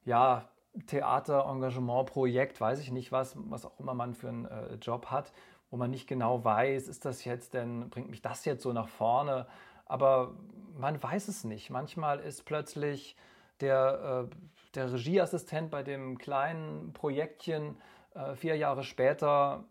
ja, 0.06 0.48
Theaterengagement-Projekt, 0.86 2.62
weiß 2.62 2.80
ich 2.80 2.92
nicht 2.92 3.12
was, 3.12 3.36
was 3.36 3.66
auch 3.66 3.80
immer 3.80 3.96
man 3.96 4.14
für 4.14 4.30
einen 4.30 4.46
äh, 4.46 4.76
Job 4.76 5.08
hat, 5.08 5.34
wo 5.72 5.78
man 5.78 5.90
nicht 5.90 6.08
genau 6.08 6.44
weiß, 6.44 6.88
ist 6.88 7.04
das 7.06 7.26
jetzt 7.26 7.54
denn, 7.56 7.90
bringt 7.90 8.10
mich 8.10 8.22
das 8.22 8.46
jetzt 8.46 8.62
so 8.62 8.74
nach 8.74 8.88
vorne? 8.88 9.48
Aber 9.86 10.36
man 10.78 11.02
weiß 11.02 11.28
es 11.30 11.44
nicht. 11.44 11.70
Manchmal 11.72 12.20
ist 12.20 12.46
plötzlich 12.46 13.16
der, 13.60 14.28
äh, 14.30 14.36
der 14.76 14.94
Regieassistent 14.94 15.72
bei 15.72 15.82
dem 15.82 16.18
kleinen 16.18 16.94
Projektchen 16.94 17.78
äh, 18.14 18.36
vier 18.36 18.56
Jahre 18.56 18.84
später 18.84 19.66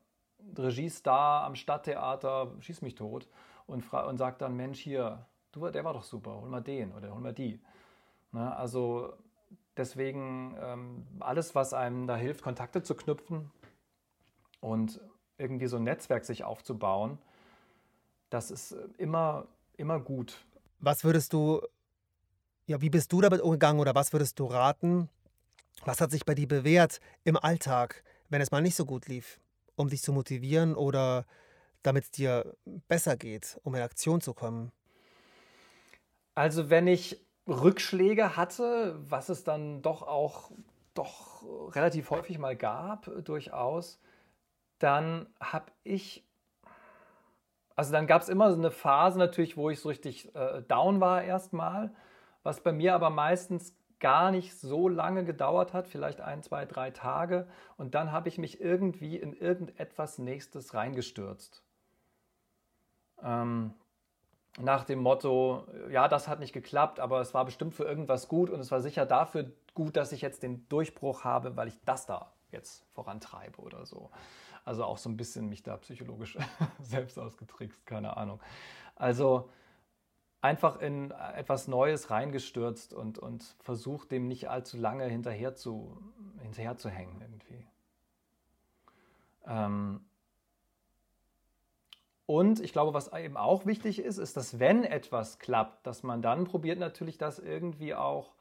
Regiestar 0.56 1.44
am 1.44 1.54
Stadttheater, 1.54 2.52
schieß 2.60 2.82
mich 2.82 2.94
tot 2.94 3.28
und, 3.66 3.92
und 3.92 4.18
sagt 4.18 4.42
dann, 4.42 4.56
Mensch, 4.56 4.80
hier, 4.80 5.26
du, 5.52 5.68
der 5.70 5.84
war 5.84 5.92
doch 5.92 6.04
super, 6.04 6.40
hol 6.40 6.48
mal 6.48 6.60
den 6.60 6.92
oder 6.92 7.12
hol 7.12 7.20
mal 7.20 7.32
die. 7.32 7.60
Ne? 8.32 8.54
Also 8.56 9.14
deswegen 9.76 10.56
ähm, 10.60 11.06
alles, 11.20 11.54
was 11.54 11.74
einem 11.74 12.06
da 12.06 12.16
hilft, 12.16 12.42
Kontakte 12.42 12.82
zu 12.82 12.94
knüpfen 12.94 13.50
und 14.60 15.00
irgendwie 15.38 15.66
so 15.66 15.76
ein 15.76 15.84
Netzwerk 15.84 16.24
sich 16.24 16.44
aufzubauen, 16.44 17.18
das 18.30 18.50
ist 18.50 18.76
immer, 18.98 19.46
immer 19.76 20.00
gut. 20.00 20.44
Was 20.80 21.04
würdest 21.04 21.32
du, 21.32 21.60
ja, 22.66 22.80
wie 22.80 22.90
bist 22.90 23.12
du 23.12 23.20
damit 23.20 23.40
umgegangen 23.40 23.80
oder 23.80 23.94
was 23.94 24.12
würdest 24.12 24.38
du 24.38 24.46
raten? 24.46 25.08
Was 25.84 26.00
hat 26.00 26.10
sich 26.10 26.24
bei 26.24 26.34
dir 26.34 26.48
bewährt 26.48 27.00
im 27.24 27.36
Alltag, 27.36 28.02
wenn 28.28 28.40
es 28.40 28.50
mal 28.50 28.62
nicht 28.62 28.76
so 28.76 28.84
gut 28.84 29.06
lief? 29.06 29.40
Um 29.76 29.88
dich 29.88 30.02
zu 30.02 30.12
motivieren 30.12 30.74
oder 30.74 31.26
damit 31.82 32.04
es 32.04 32.10
dir 32.10 32.56
besser 32.88 33.16
geht, 33.16 33.60
um 33.62 33.74
in 33.74 33.82
Aktion 33.82 34.20
zu 34.20 34.34
kommen? 34.34 34.72
Also 36.34 36.68
wenn 36.68 36.86
ich 36.86 37.24
Rückschläge 37.46 38.36
hatte, 38.36 38.98
was 39.08 39.28
es 39.28 39.44
dann 39.44 39.82
doch 39.82 40.02
auch 40.02 40.50
doch 40.94 41.42
relativ 41.74 42.10
häufig 42.10 42.38
mal 42.38 42.56
gab, 42.56 43.10
durchaus, 43.24 44.00
dann 44.78 45.26
habe 45.40 45.72
ich, 45.84 46.26
also 47.74 47.92
dann 47.92 48.06
gab 48.06 48.22
es 48.22 48.28
immer 48.28 48.50
so 48.50 48.58
eine 48.58 48.70
Phase 48.70 49.18
natürlich, 49.18 49.56
wo 49.56 49.70
ich 49.70 49.80
so 49.80 49.88
richtig 49.88 50.34
äh, 50.34 50.62
down 50.62 51.00
war 51.00 51.22
erstmal, 51.22 51.94
was 52.42 52.60
bei 52.60 52.72
mir 52.72 52.94
aber 52.94 53.10
meistens 53.10 53.74
gar 54.00 54.30
nicht 54.30 54.58
so 54.58 54.88
lange 54.88 55.24
gedauert 55.24 55.72
hat, 55.72 55.88
vielleicht 55.88 56.20
ein, 56.20 56.42
zwei, 56.42 56.64
drei 56.66 56.90
Tage. 56.90 57.46
Und 57.76 57.94
dann 57.94 58.12
habe 58.12 58.28
ich 58.28 58.38
mich 58.38 58.60
irgendwie 58.60 59.16
in 59.16 59.32
irgendetwas 59.32 60.18
Nächstes 60.18 60.74
reingestürzt. 60.74 61.62
Ähm, 63.22 63.74
nach 64.58 64.84
dem 64.84 65.00
Motto, 65.00 65.66
ja, 65.90 66.08
das 66.08 66.28
hat 66.28 66.40
nicht 66.40 66.52
geklappt, 66.52 67.00
aber 67.00 67.20
es 67.20 67.34
war 67.34 67.44
bestimmt 67.44 67.74
für 67.74 67.84
irgendwas 67.84 68.28
gut 68.28 68.50
und 68.50 68.60
es 68.60 68.70
war 68.70 68.80
sicher 68.80 69.04
dafür 69.06 69.50
gut, 69.74 69.96
dass 69.96 70.12
ich 70.12 70.22
jetzt 70.22 70.42
den 70.42 70.66
Durchbruch 70.68 71.24
habe, 71.24 71.56
weil 71.56 71.68
ich 71.68 71.78
das 71.84 72.06
da 72.06 72.32
jetzt 72.50 72.86
vorantreibe 72.94 73.60
oder 73.60 73.84
so. 73.84 74.10
Also 74.64 74.84
auch 74.84 74.98
so 74.98 75.08
ein 75.08 75.16
bisschen 75.16 75.48
mich 75.48 75.62
da 75.62 75.76
psychologisch 75.76 76.38
selbst 76.80 77.18
ausgetrickst, 77.18 77.86
keine 77.86 78.16
Ahnung. 78.16 78.40
Also 78.94 79.50
einfach 80.40 80.80
in 80.80 81.10
etwas 81.10 81.68
Neues 81.68 82.10
reingestürzt 82.10 82.94
und, 82.94 83.18
und 83.18 83.56
versucht, 83.60 84.12
dem 84.12 84.28
nicht 84.28 84.48
allzu 84.48 84.76
lange 84.76 85.04
hinterher 85.04 85.54
zu, 85.54 85.96
hinterher 86.40 86.76
zu 86.76 86.88
hängen 86.88 87.20
irgendwie. 87.20 87.66
Ähm 89.46 90.00
und 92.26 92.60
ich 92.60 92.72
glaube, 92.72 92.92
was 92.92 93.12
eben 93.12 93.36
auch 93.36 93.66
wichtig 93.66 94.00
ist, 94.00 94.18
ist, 94.18 94.36
dass 94.36 94.58
wenn 94.58 94.82
etwas 94.82 95.38
klappt, 95.38 95.86
dass 95.86 96.02
man 96.02 96.22
dann 96.22 96.44
probiert 96.44 96.78
natürlich 96.78 97.18
das 97.18 97.38
irgendwie 97.38 97.94
auch 97.94 98.34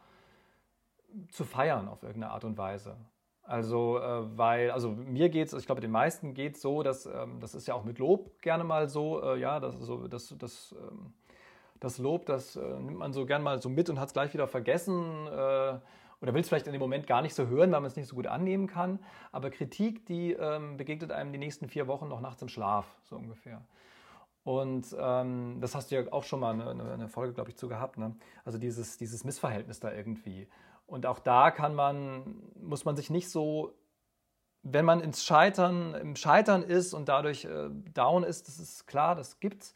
zu 1.29 1.43
feiern 1.43 1.87
auf 1.87 2.01
irgendeine 2.01 2.33
Art 2.33 2.43
und 2.43 2.57
Weise. 2.57 2.97
Also, 3.43 3.99
äh, 3.99 4.37
weil, 4.37 4.71
also 4.71 4.89
mir 4.89 5.29
geht 5.29 5.47
es, 5.47 5.53
ich 5.53 5.67
glaube, 5.67 5.81
den 5.81 5.91
meisten 5.91 6.33
geht 6.33 6.55
es 6.55 6.61
so, 6.61 6.81
dass, 6.81 7.05
ähm, 7.05 7.39
das 7.39 7.53
ist 7.53 7.67
ja 7.67 7.75
auch 7.75 7.83
mit 7.83 7.99
Lob 7.99 8.41
gerne 8.41 8.63
mal 8.63 8.89
so, 8.89 9.21
äh, 9.21 9.39
ja, 9.39 9.59
das, 9.59 9.75
so, 9.75 10.07
das, 10.07 10.33
das, 10.39 10.73
ähm, 10.73 11.13
das 11.79 11.97
Lob, 11.97 12.25
das 12.25 12.55
äh, 12.55 12.61
nimmt 12.61 12.97
man 12.97 13.13
so 13.13 13.25
gern 13.25 13.43
mal 13.43 13.61
so 13.61 13.69
mit 13.69 13.89
und 13.89 13.99
hat 13.99 14.07
es 14.07 14.13
gleich 14.13 14.33
wieder 14.33 14.47
vergessen 14.47 15.27
äh, 15.27 15.79
oder 16.21 16.33
will 16.33 16.41
es 16.41 16.47
vielleicht 16.47 16.67
in 16.67 16.73
dem 16.73 16.79
Moment 16.79 17.07
gar 17.07 17.21
nicht 17.21 17.35
so 17.35 17.47
hören, 17.47 17.71
weil 17.71 17.81
man 17.81 17.89
es 17.89 17.95
nicht 17.95 18.07
so 18.07 18.15
gut 18.15 18.27
annehmen 18.27 18.67
kann. 18.67 18.99
Aber 19.31 19.49
Kritik, 19.49 20.05
die 20.05 20.33
ähm, 20.33 20.77
begegnet 20.77 21.11
einem 21.11 21.31
die 21.31 21.37
nächsten 21.37 21.67
vier 21.67 21.87
Wochen 21.87 22.07
noch 22.07 22.21
nachts 22.21 22.41
im 22.41 22.47
Schlaf, 22.47 22.85
so 23.03 23.15
ungefähr. 23.15 23.61
Und 24.43 24.95
ähm, 24.97 25.57
das 25.59 25.75
hast 25.75 25.91
du 25.91 25.95
ja 25.95 26.13
auch 26.13 26.23
schon 26.23 26.39
mal 26.39 26.59
eine, 26.59 26.93
eine 26.93 27.09
Folge, 27.09 27.33
glaube 27.33 27.49
ich, 27.49 27.57
zu 27.57 27.67
gehabt. 27.67 27.97
Ne? 27.97 28.15
Also 28.45 28.57
dieses, 28.57 28.97
dieses 28.97 29.23
Missverhältnis 29.23 29.79
da 29.79 29.91
irgendwie. 29.91 30.47
Und 30.85 31.05
auch 31.05 31.19
da 31.19 31.51
kann 31.51 31.73
man, 31.73 32.43
muss 32.61 32.85
man 32.85 32.95
sich 32.95 33.09
nicht 33.09 33.29
so, 33.29 33.73
wenn 34.61 34.85
man 34.85 35.01
ins 35.01 35.23
Scheitern, 35.23 35.95
im 35.95 36.15
Scheitern 36.15 36.61
ist 36.63 36.93
und 36.93 37.09
dadurch 37.09 37.45
äh, 37.45 37.69
down 37.93 38.23
ist, 38.23 38.47
das 38.47 38.59
ist 38.59 38.87
klar, 38.87 39.15
das 39.15 39.39
gibt's. 39.39 39.73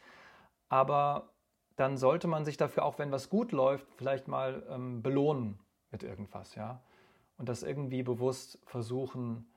Aber 0.67 1.29
dann 1.79 1.97
sollte 1.97 2.27
man 2.27 2.43
sich 2.43 2.57
dafür, 2.57 2.83
auch 2.83 2.99
wenn 2.99 3.11
was 3.11 3.29
gut 3.29 3.53
läuft, 3.53 3.87
vielleicht 3.95 4.27
mal 4.27 4.63
ähm, 4.69 5.01
belohnen 5.01 5.59
mit 5.91 6.03
irgendwas, 6.03 6.55
ja. 6.55 6.81
Und 7.37 7.47
das 7.47 7.63
irgendwie 7.63 8.03
bewusst 8.03 8.59
versuchen 8.65 9.47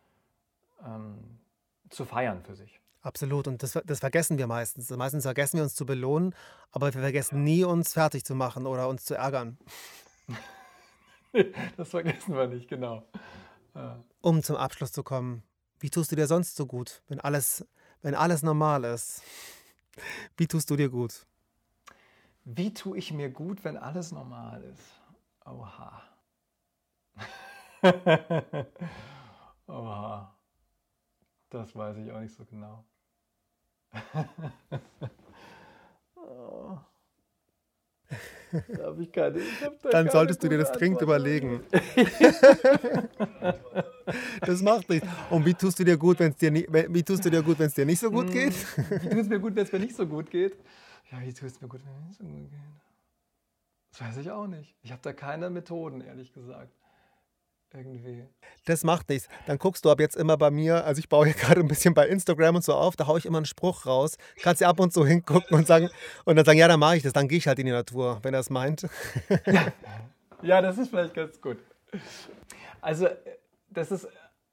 ähm, 0.87 1.41
zu 1.91 2.05
feiern 2.05 2.45
für 2.45 2.55
sich. 2.55 2.81
Absolut. 3.01 3.49
Und 3.49 3.65
das, 3.65 3.77
das 3.85 3.99
vergessen 3.99 4.39
wir 4.39 4.47
meistens. 4.47 4.89
Meistens 4.91 5.25
vergessen 5.25 5.57
wir 5.57 5.65
uns 5.65 5.75
zu 5.75 5.85
belohnen, 5.85 6.33
aber 6.71 6.95
wir 6.95 7.01
vergessen 7.01 7.43
nie, 7.43 7.65
uns 7.65 7.93
fertig 7.93 8.25
zu 8.25 8.37
machen 8.37 8.67
oder 8.67 8.89
uns 8.89 9.05
zu 9.05 9.17
ärgern. 9.17 9.59
das 11.77 11.91
vergessen 11.91 12.37
wir 12.37 12.47
nicht, 12.47 12.69
genau. 12.69 13.03
Ja. 13.75 13.99
Um 14.21 14.45
zum 14.45 14.55
Abschluss 14.55 14.93
zu 14.93 15.03
kommen, 15.03 15.43
wie 15.81 15.91
tust 15.91 16.13
du 16.13 16.17
dir 16.17 16.29
sonst 16.29 16.55
so 16.55 16.67
gut, 16.67 17.03
wenn 17.09 17.19
alles, 17.19 17.67
wenn 18.03 18.15
alles 18.15 18.45
normal 18.45 18.85
ist? 18.85 19.25
Wie 20.37 20.47
tust 20.47 20.71
du 20.71 20.77
dir 20.77 20.89
gut? 20.89 21.27
Wie 22.45 22.75
tue 22.75 22.99
ich 22.99 23.13
mir 23.13 23.31
gut, 23.31 23.65
wenn 23.65 23.77
alles 23.77 24.11
normal 24.11 24.65
ist? 24.65 25.01
Oha. 25.45 26.03
Oha. 29.67 30.37
Das 31.51 31.77
weiß 31.77 31.99
ich 31.99 32.11
auch 32.11 32.21
nicht 32.21 32.35
so 32.35 32.45
genau. 32.45 32.85
oh. 36.17 36.79
Da 38.69 38.97
ich 38.99 39.13
keine. 39.13 39.39
Ich 39.39 39.61
da 39.83 39.91
Dann 39.91 40.11
solltest 40.11 40.43
du 40.43 40.49
dir 40.49 40.59
das 40.59 40.73
dringend 40.73 41.01
überlegen. 41.01 41.61
das 44.41 44.61
macht 44.63 44.89
nichts. 44.89 45.07
Und 45.31 45.47
wie 45.47 45.55
tust 45.55 45.79
du 45.79 45.85
dir 45.85 45.97
gut, 45.97 46.19
wenn 46.19 46.33
es 46.33 46.37
dir 46.37 46.51
nicht, 46.51 46.69
wie 46.71 47.03
tust 47.03 47.25
du 47.25 47.31
dir 47.31 47.43
gut, 47.43 47.59
dir 47.59 47.87
nicht 47.87 48.01
so 48.01 48.11
gut 48.11 48.27
hm. 48.27 48.33
geht? 48.33 48.55
Wie 49.03 49.09
tut 49.09 49.19
es 49.19 49.29
mir 49.29 49.39
gut, 49.39 49.55
wenn 49.55 49.65
es 49.65 49.73
mir 49.73 49.79
nicht 49.79 49.97
so 49.97 50.07
gut 50.07 50.31
geht? 50.31 50.57
Ja, 51.13 51.21
wie 51.21 51.33
tut 51.33 51.51
es 51.51 51.61
mir 51.61 51.69
gut, 51.69 51.83
wenn 51.85 52.11
es 52.11 52.17
so 52.17 52.25
gut 52.25 52.51
geht? 52.51 52.59
Das 53.91 54.01
weiß 54.01 54.17
ich 54.17 54.31
auch 54.31 54.47
nicht. 54.47 54.75
Ich 54.83 54.91
habe 54.91 55.03
da 55.03 55.13
keine 55.13 55.51
Methoden, 55.51 56.01
ehrlich 56.01 56.33
gesagt 56.33 56.73
irgendwie. 57.75 58.27
Das 58.65 58.85
macht 58.85 59.09
nichts. 59.09 59.29
Dann 59.47 59.59
guckst 59.59 59.85
du 59.85 59.91
ab 59.91 60.01
jetzt 60.01 60.17
immer 60.17 60.37
bei 60.37 60.51
mir, 60.51 60.85
also 60.85 60.99
ich 60.99 61.09
baue 61.09 61.27
hier 61.27 61.35
gerade 61.39 61.61
ein 61.61 61.69
bisschen 61.69 61.95
bei 61.95 62.07
Instagram 62.09 62.57
und 62.57 62.65
so 62.65 62.75
auf, 62.75 62.97
da 62.97 63.07
haue 63.07 63.19
ich 63.19 63.27
immer 63.27 63.39
einen 63.39 63.47
Spruch 63.47 63.87
raus. 63.87 64.17
Kannst 64.43 64.61
du 64.61 64.67
ab 64.67 64.81
und 64.81 64.93
zu 64.93 65.07
hingucken 65.07 65.57
und 65.57 65.67
sagen 65.67 65.91
und 66.25 66.37
dann 66.37 66.45
sagen, 66.45 66.59
ja, 66.59 66.69
dann 66.69 66.81
mache 66.81 66.97
ich 66.97 67.03
das, 67.03 67.13
dann 67.13 67.29
gehe 67.29 67.39
ich 67.39 67.47
halt 67.47 67.59
in 67.59 67.67
die 67.67 67.73
Natur, 67.73 68.19
wenn 68.23 68.35
er 68.35 68.41
es 68.41 68.51
meint. 68.51 68.87
Ja. 69.47 69.67
ja, 70.43 70.63
das 70.63 70.79
ist 70.79 70.89
vielleicht 70.89 71.15
ganz 71.15 71.41
gut. 71.41 71.59
Also, 72.81 73.09
das 73.71 73.91
ist 73.91 74.09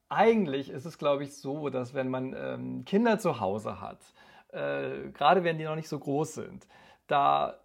eigentlich 0.10 0.70
ist 0.70 0.86
es, 0.86 0.98
glaube 0.98 1.24
ich, 1.24 1.36
so, 1.36 1.70
dass 1.70 1.94
wenn 1.94 2.10
man 2.10 2.36
ähm, 2.38 2.84
Kinder 2.86 3.20
zu 3.20 3.40
Hause 3.40 3.80
hat, 3.80 4.00
äh, 4.50 5.10
gerade 5.14 5.44
wenn 5.44 5.58
die 5.58 5.66
noch 5.66 5.76
nicht 5.76 5.90
so 5.90 6.00
groß 6.00 6.36
sind, 6.36 6.68
da 7.08 7.60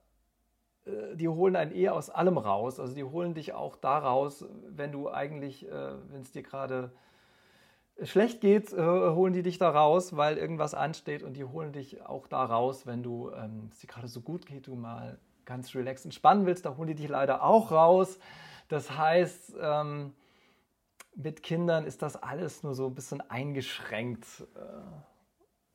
äh, 0.86 1.16
die 1.16 1.28
holen 1.28 1.56
einen 1.56 1.72
eher 1.72 1.94
aus 1.94 2.10
allem 2.10 2.38
raus. 2.38 2.80
Also 2.80 2.94
die 2.94 3.04
holen 3.04 3.34
dich 3.34 3.52
auch 3.52 3.76
da 3.76 3.98
raus, 3.98 4.44
wenn 4.68 4.92
du 4.92 5.10
eigentlich, 5.10 5.66
äh, 5.68 5.92
wenn 6.10 6.20
es 6.20 6.32
dir 6.32 6.42
gerade 6.42 6.92
schlecht 8.02 8.40
geht, 8.40 8.72
äh, 8.72 8.76
holen 8.76 9.32
die 9.32 9.42
dich 9.42 9.58
da 9.58 9.70
raus, 9.70 10.16
weil 10.16 10.36
irgendwas 10.36 10.74
ansteht 10.74 11.22
und 11.22 11.34
die 11.34 11.44
holen 11.44 11.72
dich 11.72 12.04
auch 12.04 12.26
da 12.26 12.44
raus, 12.44 12.86
wenn 12.86 13.02
du 13.02 13.30
ähm, 13.30 13.68
es 13.70 13.80
dir 13.80 13.86
gerade 13.86 14.08
so 14.08 14.20
gut 14.20 14.46
geht, 14.46 14.66
du 14.66 14.74
mal 14.74 15.18
ganz 15.44 15.74
relaxed 15.74 16.06
entspannen 16.06 16.46
willst, 16.46 16.64
da 16.64 16.76
holen 16.76 16.88
die 16.88 16.94
dich 16.94 17.08
leider 17.08 17.42
auch 17.42 17.70
raus. 17.70 18.18
Das 18.68 18.96
heißt, 18.96 19.54
ähm, 19.60 20.14
mit 21.14 21.42
Kindern 21.42 21.86
ist 21.86 22.02
das 22.02 22.16
alles 22.16 22.62
nur 22.62 22.74
so 22.74 22.86
ein 22.86 22.94
bisschen 22.94 23.20
eingeschränkt, 23.30 24.26
äh, 24.56 25.13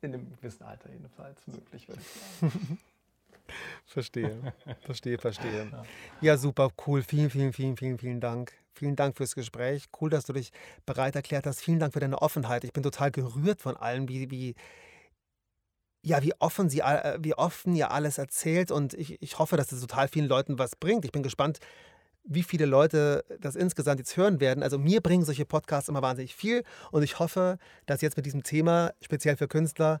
in 0.02 0.14
einem 0.14 0.36
gewissen 0.36 0.64
Alter 0.64 0.90
jedenfalls 0.90 1.46
möglich, 1.46 1.88
würde 1.88 2.00
ich 2.00 2.40
sagen. 2.40 2.78
Verstehe, 3.84 4.54
verstehe, 4.82 5.18
verstehe. 5.18 5.66
Ja, 6.20 6.36
super, 6.36 6.70
cool. 6.86 7.02
Vielen, 7.02 7.30
vielen, 7.30 7.52
vielen, 7.52 7.76
vielen, 7.76 7.98
vielen 7.98 8.20
Dank. 8.20 8.52
Vielen 8.72 8.96
Dank 8.96 9.16
fürs 9.16 9.34
Gespräch. 9.34 9.86
Cool, 10.00 10.10
dass 10.10 10.24
du 10.24 10.32
dich 10.32 10.52
bereit 10.86 11.16
erklärt 11.16 11.46
hast. 11.46 11.60
Vielen 11.60 11.80
Dank 11.80 11.92
für 11.92 12.00
deine 12.00 12.22
Offenheit. 12.22 12.64
Ich 12.64 12.72
bin 12.72 12.82
total 12.82 13.10
gerührt 13.10 13.60
von 13.60 13.76
allem, 13.76 14.08
wie, 14.08 14.30
wie, 14.30 14.54
ja, 16.02 16.22
wie 16.22 16.32
offen, 16.38 16.70
sie, 16.70 16.80
äh, 16.80 17.18
wie 17.20 17.34
offen 17.34 17.74
ihr 17.74 17.90
alles 17.90 18.18
erzählt. 18.18 18.70
Und 18.70 18.94
ich, 18.94 19.20
ich 19.20 19.38
hoffe, 19.38 19.56
dass 19.56 19.72
es 19.72 19.80
total 19.80 20.08
vielen 20.08 20.28
Leuten 20.28 20.58
was 20.58 20.76
bringt. 20.76 21.04
Ich 21.04 21.12
bin 21.12 21.22
gespannt, 21.22 21.58
wie 22.24 22.42
viele 22.42 22.66
Leute 22.66 23.24
das 23.40 23.56
insgesamt 23.56 23.98
jetzt 23.98 24.16
hören 24.16 24.40
werden. 24.40 24.62
Also 24.62 24.78
mir 24.78 25.00
bringen 25.00 25.24
solche 25.24 25.44
Podcasts 25.44 25.88
immer 25.88 26.02
wahnsinnig 26.02 26.34
viel. 26.34 26.62
Und 26.90 27.02
ich 27.02 27.18
hoffe, 27.18 27.58
dass 27.86 28.00
jetzt 28.00 28.16
mit 28.16 28.26
diesem 28.26 28.42
Thema, 28.42 28.92
speziell 29.02 29.36
für 29.36 29.48
Künstler, 29.48 30.00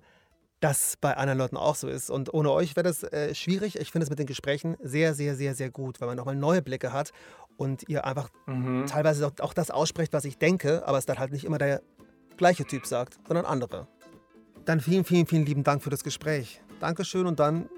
das 0.60 0.96
bei 1.00 1.16
anderen 1.16 1.38
Leuten 1.38 1.56
auch 1.56 1.74
so 1.74 1.88
ist. 1.88 2.10
Und 2.10 2.32
ohne 2.32 2.50
euch 2.50 2.76
wäre 2.76 2.84
das 2.84 3.02
äh, 3.02 3.34
schwierig. 3.34 3.78
Ich 3.78 3.90
finde 3.90 4.04
es 4.04 4.10
mit 4.10 4.18
den 4.18 4.26
Gesprächen 4.26 4.76
sehr, 4.82 5.14
sehr, 5.14 5.34
sehr, 5.34 5.54
sehr 5.54 5.70
gut, 5.70 6.00
weil 6.00 6.08
man 6.08 6.16
nochmal 6.16 6.36
neue 6.36 6.62
Blicke 6.62 6.92
hat 6.92 7.12
und 7.56 7.88
ihr 7.88 8.04
einfach 8.04 8.28
mhm. 8.46 8.86
teilweise 8.86 9.26
auch, 9.26 9.32
auch, 9.40 9.54
das 9.54 9.70
aussprecht, 9.70 10.12
was 10.12 10.24
ich 10.24 10.38
denke, 10.38 10.86
aber 10.86 10.98
es 10.98 11.06
dann 11.06 11.18
halt 11.18 11.32
nicht 11.32 11.44
immer 11.44 11.58
der 11.58 11.82
gleiche 12.36 12.64
Typ 12.64 12.86
sagt, 12.86 13.18
sondern 13.26 13.46
andere. 13.46 13.88
Dann 14.66 14.80
vielen, 14.80 15.04
vielen, 15.04 15.26
vielen 15.26 15.46
lieben 15.46 15.64
Dank 15.64 15.82
für 15.82 15.90
das 15.90 16.04
Gespräch. 16.04 16.62
Dankeschön 16.78 17.26
und 17.26 17.40
dann 17.40 17.68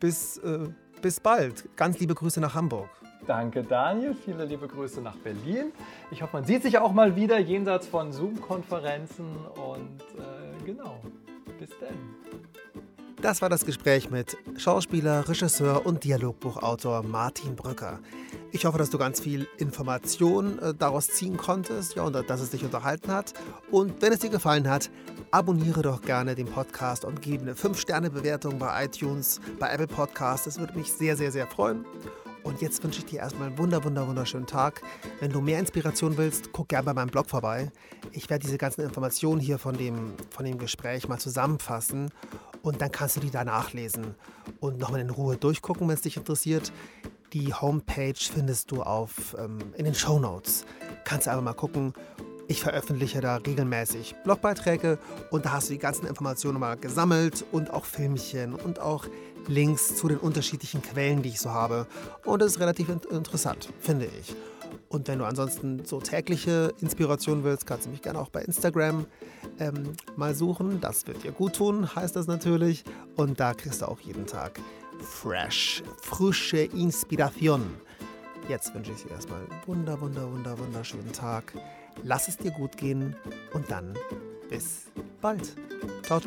bis, 0.00 0.38
äh, 0.38 0.68
bis 1.02 1.20
bald. 1.20 1.68
Ganz 1.76 1.98
liebe 2.00 2.14
Grüße 2.14 2.40
nach 2.40 2.54
Hamburg. 2.54 2.88
Danke, 3.26 3.62
Daniel. 3.62 4.14
Viele 4.14 4.44
liebe 4.44 4.66
Grüße 4.66 5.00
nach 5.00 5.16
Berlin. 5.16 5.72
Ich 6.10 6.22
hoffe, 6.22 6.38
man 6.38 6.44
sieht 6.44 6.62
sich 6.62 6.78
auch 6.78 6.92
mal 6.92 7.16
wieder 7.16 7.38
jenseits 7.38 7.86
von 7.86 8.12
Zoom-Konferenzen 8.12 9.26
und 9.54 10.00
äh, 10.18 10.64
genau. 10.64 11.00
Bis 11.58 11.70
dann. 11.78 11.94
Das 13.20 13.42
war 13.42 13.50
das 13.50 13.66
Gespräch 13.66 14.10
mit 14.10 14.38
Schauspieler, 14.56 15.28
Regisseur 15.28 15.84
und 15.84 16.04
Dialogbuchautor 16.04 17.02
Martin 17.02 17.54
Brücker. 17.54 17.98
Ich 18.50 18.64
hoffe, 18.64 18.78
dass 18.78 18.88
du 18.88 18.96
ganz 18.96 19.20
viel 19.20 19.46
Information 19.58 20.58
äh, 20.58 20.72
daraus 20.74 21.08
ziehen 21.08 21.36
konntest 21.36 21.96
ja, 21.96 22.02
und 22.02 22.14
dass 22.14 22.40
es 22.40 22.50
dich 22.50 22.64
unterhalten 22.64 23.12
hat. 23.12 23.34
Und 23.70 24.00
wenn 24.00 24.14
es 24.14 24.20
dir 24.20 24.30
gefallen 24.30 24.68
hat, 24.70 24.90
abonniere 25.30 25.82
doch 25.82 26.00
gerne 26.00 26.34
den 26.34 26.46
Podcast 26.46 27.04
und 27.04 27.20
gebe 27.20 27.42
eine 27.42 27.52
5-Sterne-Bewertung 27.52 28.58
bei 28.58 28.86
iTunes, 28.86 29.38
bei 29.58 29.70
Apple 29.70 29.86
Podcasts. 29.86 30.46
Das 30.46 30.58
würde 30.58 30.76
mich 30.78 30.90
sehr, 30.90 31.14
sehr, 31.14 31.30
sehr 31.30 31.46
freuen. 31.46 31.84
Und 32.42 32.62
jetzt 32.62 32.82
wünsche 32.82 33.00
ich 33.00 33.06
dir 33.06 33.20
erstmal 33.20 33.48
einen 33.48 33.58
wunder, 33.58 33.84
wunder, 33.84 34.06
wunderschönen 34.06 34.46
Tag. 34.46 34.82
Wenn 35.20 35.30
du 35.30 35.40
mehr 35.40 35.58
Inspiration 35.58 36.16
willst, 36.16 36.52
guck 36.52 36.68
gerne 36.68 36.84
bei 36.84 36.94
meinem 36.94 37.10
Blog 37.10 37.28
vorbei. 37.28 37.70
Ich 38.12 38.30
werde 38.30 38.44
diese 38.44 38.58
ganzen 38.58 38.82
Informationen 38.82 39.40
hier 39.40 39.58
von 39.58 39.76
dem, 39.76 40.14
von 40.30 40.44
dem 40.44 40.58
Gespräch 40.58 41.08
mal 41.08 41.18
zusammenfassen 41.18 42.10
und 42.62 42.80
dann 42.80 42.90
kannst 42.90 43.16
du 43.16 43.20
die 43.20 43.30
da 43.30 43.44
nachlesen 43.44 44.14
und 44.60 44.78
nochmal 44.78 45.00
in 45.00 45.10
Ruhe 45.10 45.36
durchgucken, 45.36 45.88
wenn 45.88 45.94
es 45.94 46.02
dich 46.02 46.16
interessiert. 46.16 46.72
Die 47.32 47.54
Homepage 47.54 48.14
findest 48.18 48.70
du 48.70 48.82
auf, 48.82 49.36
ähm, 49.38 49.58
in 49.76 49.84
den 49.84 49.94
Show 49.94 50.18
Notes. 50.18 50.64
Kannst 51.04 51.26
du 51.26 51.30
einfach 51.30 51.44
mal 51.44 51.54
gucken. 51.54 51.94
Ich 52.48 52.62
veröffentliche 52.62 53.20
da 53.20 53.36
regelmäßig 53.36 54.16
Blogbeiträge 54.24 54.98
und 55.30 55.44
da 55.44 55.52
hast 55.52 55.68
du 55.68 55.74
die 55.74 55.78
ganzen 55.78 56.06
Informationen 56.06 56.58
mal 56.58 56.76
gesammelt 56.76 57.44
und 57.52 57.70
auch 57.70 57.84
Filmchen 57.84 58.54
und 58.54 58.80
auch 58.80 59.06
Links 59.48 59.96
zu 59.96 60.08
den 60.08 60.18
unterschiedlichen 60.18 60.82
Quellen, 60.82 61.22
die 61.22 61.30
ich 61.30 61.40
so 61.40 61.50
habe. 61.50 61.86
Und 62.24 62.40
das 62.42 62.52
ist 62.52 62.60
relativ 62.60 62.88
interessant, 62.88 63.68
finde 63.80 64.06
ich. 64.20 64.34
Und 64.88 65.06
wenn 65.08 65.18
du 65.20 65.24
ansonsten 65.24 65.84
so 65.84 66.00
tägliche 66.00 66.72
Inspiration 66.80 67.44
willst, 67.44 67.66
kannst 67.66 67.86
du 67.86 67.90
mich 67.90 68.02
gerne 68.02 68.18
auch 68.18 68.28
bei 68.28 68.42
Instagram 68.42 69.06
ähm, 69.58 69.92
mal 70.16 70.34
suchen. 70.34 70.80
Das 70.80 71.06
wird 71.06 71.22
dir 71.22 71.32
gut 71.32 71.54
tun, 71.54 71.94
heißt 71.94 72.16
das 72.16 72.26
natürlich. 72.26 72.84
Und 73.16 73.38
da 73.38 73.54
kriegst 73.54 73.82
du 73.82 73.86
auch 73.86 74.00
jeden 74.00 74.26
Tag 74.26 74.60
fresh, 75.00 75.82
frische 76.00 76.58
Inspiration. 76.58 77.74
Jetzt 78.48 78.74
wünsche 78.74 78.92
ich 78.92 79.04
dir 79.04 79.12
erstmal 79.12 79.40
einen 79.40 79.66
wunder, 79.66 80.00
wunder, 80.00 80.30
wunder, 80.30 80.58
wunderschönen 80.58 81.12
Tag. 81.12 81.52
Lass 82.02 82.28
es 82.28 82.36
dir 82.36 82.50
gut 82.50 82.76
gehen 82.76 83.14
und 83.52 83.70
dann 83.70 83.94
bis 84.48 84.86
bald. 85.20 85.54
Ciao. 86.02 86.20